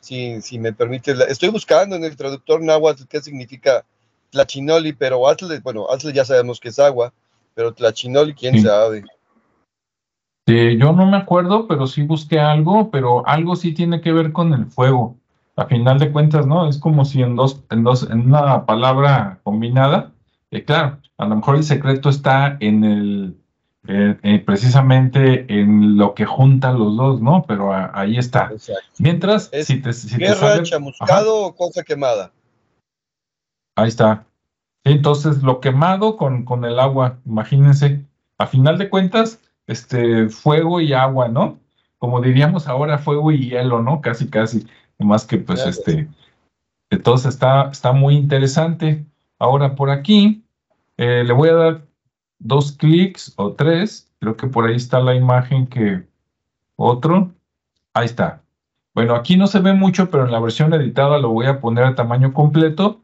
[0.00, 3.84] Si, si me permite, estoy buscando en el traductor náhuatl qué significa
[4.30, 7.12] tlachinoli, pero atl, bueno, atl ya sabemos que es agua,
[7.54, 9.04] pero tlachinoli, quién sabe.
[10.46, 14.32] Este, yo no me acuerdo, pero sí busqué algo, pero algo sí tiene que ver
[14.32, 15.18] con el fuego.
[15.56, 16.66] A final de cuentas, ¿no?
[16.66, 20.12] Es como si en dos, en dos, en una palabra combinada,
[20.50, 23.39] eh, claro, a lo mejor el secreto está en el,
[23.88, 27.44] eh, eh, precisamente en lo que junta los dos, ¿no?
[27.48, 28.50] Pero ahí está.
[28.98, 32.30] Mientras, si te, si guerra, chamuscado o cosa quemada.
[33.76, 34.26] Ahí está.
[34.84, 38.04] Entonces, lo quemado con, con el agua, imagínense.
[38.38, 41.58] A final de cuentas, este, fuego y agua, ¿no?
[41.98, 44.00] Como diríamos ahora, fuego y hielo, ¿no?
[44.00, 44.66] Casi, casi.
[44.98, 46.08] Más que, pues, este,
[46.90, 49.04] entonces está, está muy interesante.
[49.38, 50.42] Ahora, por aquí,
[50.98, 51.89] eh, le voy a dar
[52.40, 54.10] dos clics o tres.
[54.18, 56.02] Creo que por ahí está la imagen que
[56.76, 57.32] otro.
[57.94, 58.42] Ahí está.
[58.94, 61.84] Bueno, aquí no se ve mucho, pero en la versión editada lo voy a poner
[61.84, 63.00] a tamaño completo.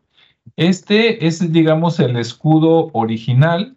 [0.56, 3.76] Este es, digamos, el escudo original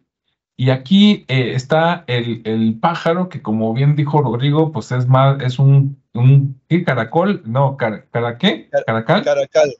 [0.59, 5.57] y aquí eh, está el, pájaro que, como bien dijo Rodrigo, pues es más, es
[5.57, 6.83] un, un ¿qué?
[6.83, 8.03] caracol, no, cara,
[8.37, 8.69] qué?
[8.85, 9.23] Caracal.
[9.23, 9.73] Caracal.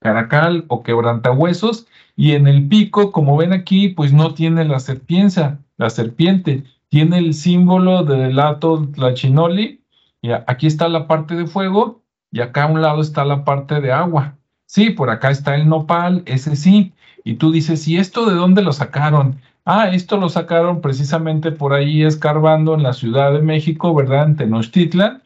[0.00, 1.88] Caracal o quebrantahuesos.
[2.16, 7.18] Y en el pico, como ven aquí, pues no tiene la serpiente, la serpiente, tiene
[7.18, 9.82] el símbolo del lato tlachinoli.
[10.22, 12.02] Y aquí está la parte de fuego
[12.32, 14.36] y acá a un lado está la parte de agua.
[14.64, 16.92] Sí, por acá está el nopal, ese sí.
[17.22, 19.40] Y tú dices, ¿y esto de dónde lo sacaron?
[19.64, 24.26] Ah, esto lo sacaron precisamente por ahí escarbando en la Ciudad de México, ¿verdad?
[24.26, 25.22] En Tenochtitlan.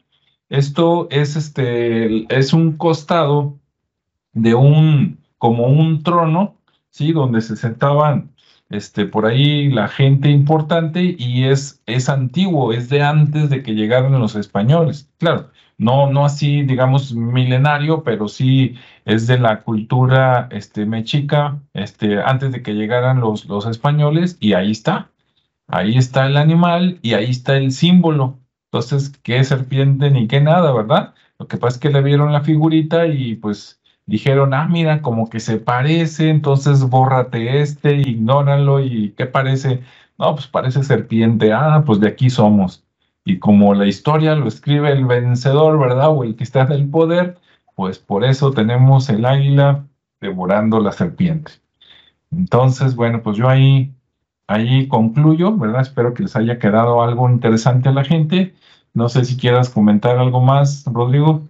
[0.49, 3.57] Esto es este, es un costado
[4.33, 6.55] de un, como un trono,
[6.91, 7.11] ¿sí?
[7.13, 8.31] Donde se sentaban
[8.71, 13.73] este, por ahí la gente importante y es, es antiguo, es de antes de que
[13.73, 15.11] llegaran los españoles.
[15.17, 18.75] Claro, no, no así, digamos, milenario, pero sí
[19.05, 24.53] es de la cultura este, mexica, este, antes de que llegaran los, los españoles, y
[24.53, 25.11] ahí está.
[25.67, 28.39] Ahí está el animal y ahí está el símbolo.
[28.71, 31.13] Entonces, qué serpiente ni qué nada, ¿verdad?
[31.39, 33.80] Lo que pasa es que le vieron la figurita y pues
[34.11, 39.83] dijeron, ah, mira, como que se parece, entonces bórrate este, ignóralo y ¿qué parece?
[40.19, 42.83] No, pues parece serpiente, ah, pues de aquí somos.
[43.23, 46.09] Y como la historia lo escribe el vencedor, ¿verdad?
[46.09, 47.37] O el que está en el poder,
[47.75, 49.85] pues por eso tenemos el águila
[50.19, 51.53] devorando la serpiente.
[52.31, 53.93] Entonces, bueno, pues yo ahí,
[54.47, 55.81] ahí concluyo, ¿verdad?
[55.81, 58.55] Espero que les haya quedado algo interesante a la gente.
[58.93, 61.43] No sé si quieras comentar algo más, Rodrigo.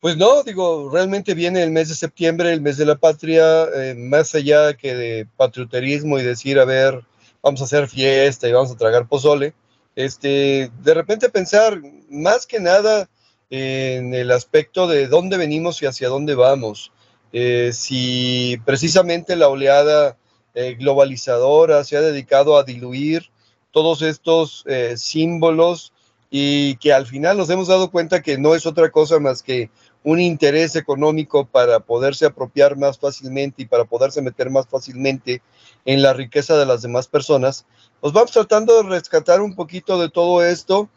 [0.00, 3.94] Pues no, digo, realmente viene el mes de septiembre, el mes de la patria, eh,
[3.96, 7.02] más allá que de patrioterismo y decir, a ver,
[7.42, 9.54] vamos a hacer fiesta y vamos a tragar pozole
[9.96, 13.10] este, de repente pensar más que nada
[13.50, 16.92] en el aspecto de dónde venimos y hacia dónde vamos.
[17.32, 20.16] Eh, si precisamente la oleada
[20.54, 23.30] eh, globalizadora se ha dedicado a diluir
[23.72, 25.92] todos estos símbolos
[26.30, 29.70] y que al final nos hemos dado cuenta que no es otra cosa más que
[30.04, 35.42] un interés económico para poderse apropiar más fácilmente y para poderse meter más fácilmente
[35.84, 37.66] en la riqueza de las demás personas,
[38.00, 40.88] pues vamos tratando de rescatar un poquito de todo esto.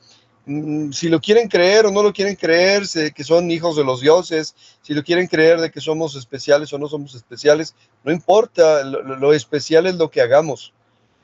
[0.45, 2.83] Mm, si lo quieren creer o no lo quieren creer,
[3.13, 6.77] que son hijos de los dioses, si lo quieren creer de que somos especiales o
[6.77, 10.73] no somos especiales, no importa, lo, especial es lo que hagamos,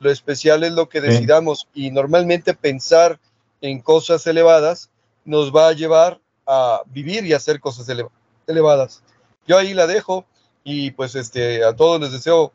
[0.00, 1.68] lo especial es lo que decidamos.
[1.74, 3.18] Y normalmente pensar
[3.60, 4.90] en cosas elevadas
[5.24, 7.86] nos va a llevar a vivir y hacer cosas
[8.46, 9.02] elevadas.
[9.46, 10.24] yo ahí la dejo
[10.64, 12.52] y pues este, a todos les deseo,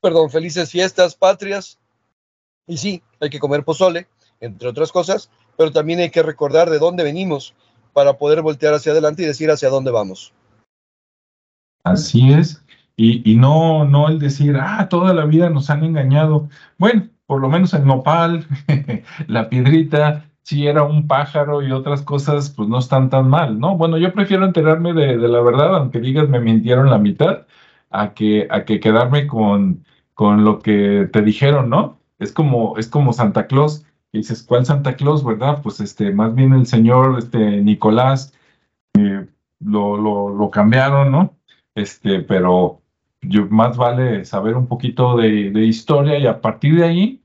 [0.00, 1.78] perdón, felices fiestas patrias.
[2.66, 4.06] Y sí, hay que comer pozole,
[4.40, 7.54] entre otras cosas, pero también hay que recordar de dónde venimos
[7.92, 10.32] para poder voltear hacia adelante y decir hacia dónde vamos.
[11.82, 12.62] Así es.
[12.96, 16.48] Y, y, no, no el decir, ah, toda la vida nos han engañado.
[16.78, 18.46] Bueno, por lo menos el nopal,
[19.26, 23.76] la piedrita, si era un pájaro y otras cosas, pues no están tan mal, ¿no?
[23.76, 27.46] Bueno, yo prefiero enterarme de, la verdad, aunque digas me mintieron la mitad,
[27.90, 29.84] a que, a que quedarme con,
[30.14, 31.98] con lo que te dijeron, ¿no?
[32.18, 33.84] Es como, es como Santa Claus.
[34.10, 35.60] Dices, ¿cuál Santa Claus, verdad?
[35.62, 38.32] Pues este, más bien el señor este, Nicolás,
[38.98, 39.26] eh,
[39.60, 41.36] lo, lo, lo cambiaron, ¿no?
[41.74, 42.80] Este, pero
[43.20, 47.22] yo, más vale saber un poquito de, historia y a partir de ahí,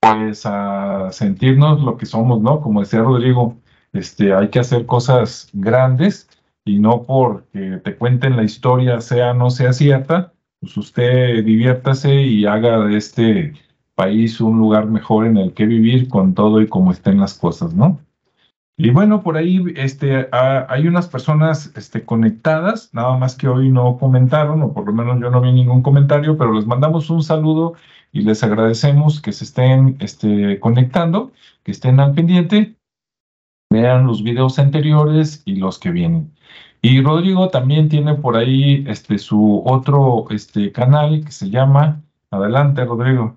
[0.00, 2.60] pues a sentirnos lo que somos, ¿no?
[2.60, 3.56] Como decía Rodrigo,
[3.92, 6.28] este, hay que hacer cosas grandes
[6.64, 12.46] y no porque te cuenten la historia, sea no sea cierta, pues usted diviértase y
[12.46, 13.54] haga de este
[13.94, 17.74] país un lugar mejor en el que vivir con todo y como estén las cosas,
[17.74, 18.00] ¿no?
[18.82, 23.98] Y bueno, por ahí este, hay unas personas este, conectadas, nada más que hoy no
[23.98, 27.74] comentaron, o por lo menos yo no vi ningún comentario, pero les mandamos un saludo
[28.12, 31.32] y les agradecemos que se estén este, conectando,
[31.62, 32.76] que estén al pendiente,
[33.70, 36.34] vean los videos anteriores y los que vienen.
[36.82, 42.84] Y Rodrigo también tiene por ahí este, su otro este, canal que se llama, adelante
[42.84, 43.36] Rodrigo.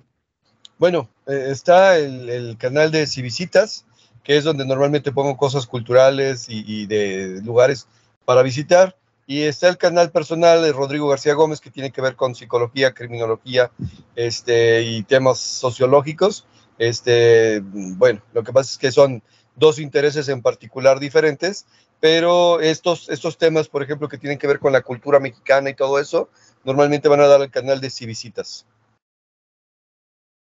[0.80, 3.86] Bueno, eh, está el, el canal de Si Visitas
[4.24, 7.88] que es donde normalmente pongo cosas culturales y, de lugares
[8.26, 8.96] para visitar.
[9.26, 12.94] Y está el canal personal de Rodrigo García Gómez, que tiene que ver con psicología,
[12.94, 13.72] criminología
[14.16, 16.46] este, y temas sociológicos.
[16.78, 19.24] Este, bueno, lo que pasa es que son
[19.56, 21.66] dos intereses en particular diferentes,
[22.00, 25.76] pero estos, estos temas, por ejemplo, que tienen que ver con la cultura mexicana y
[25.76, 26.30] todo eso,
[26.66, 28.66] normalmente van a dar al canal de Civisitas.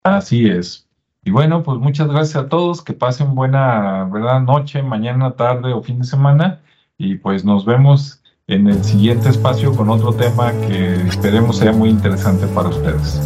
[0.05, 0.87] Así es.
[1.25, 4.41] Y bueno, pues muchas gracias a todos, que pasen buena ¿verdad?
[4.41, 6.63] noche, mañana, tarde o fin de semana
[6.97, 11.91] y pues nos vemos en el siguiente espacio con otro tema que esperemos sea muy
[11.91, 13.21] interesante para ustedes.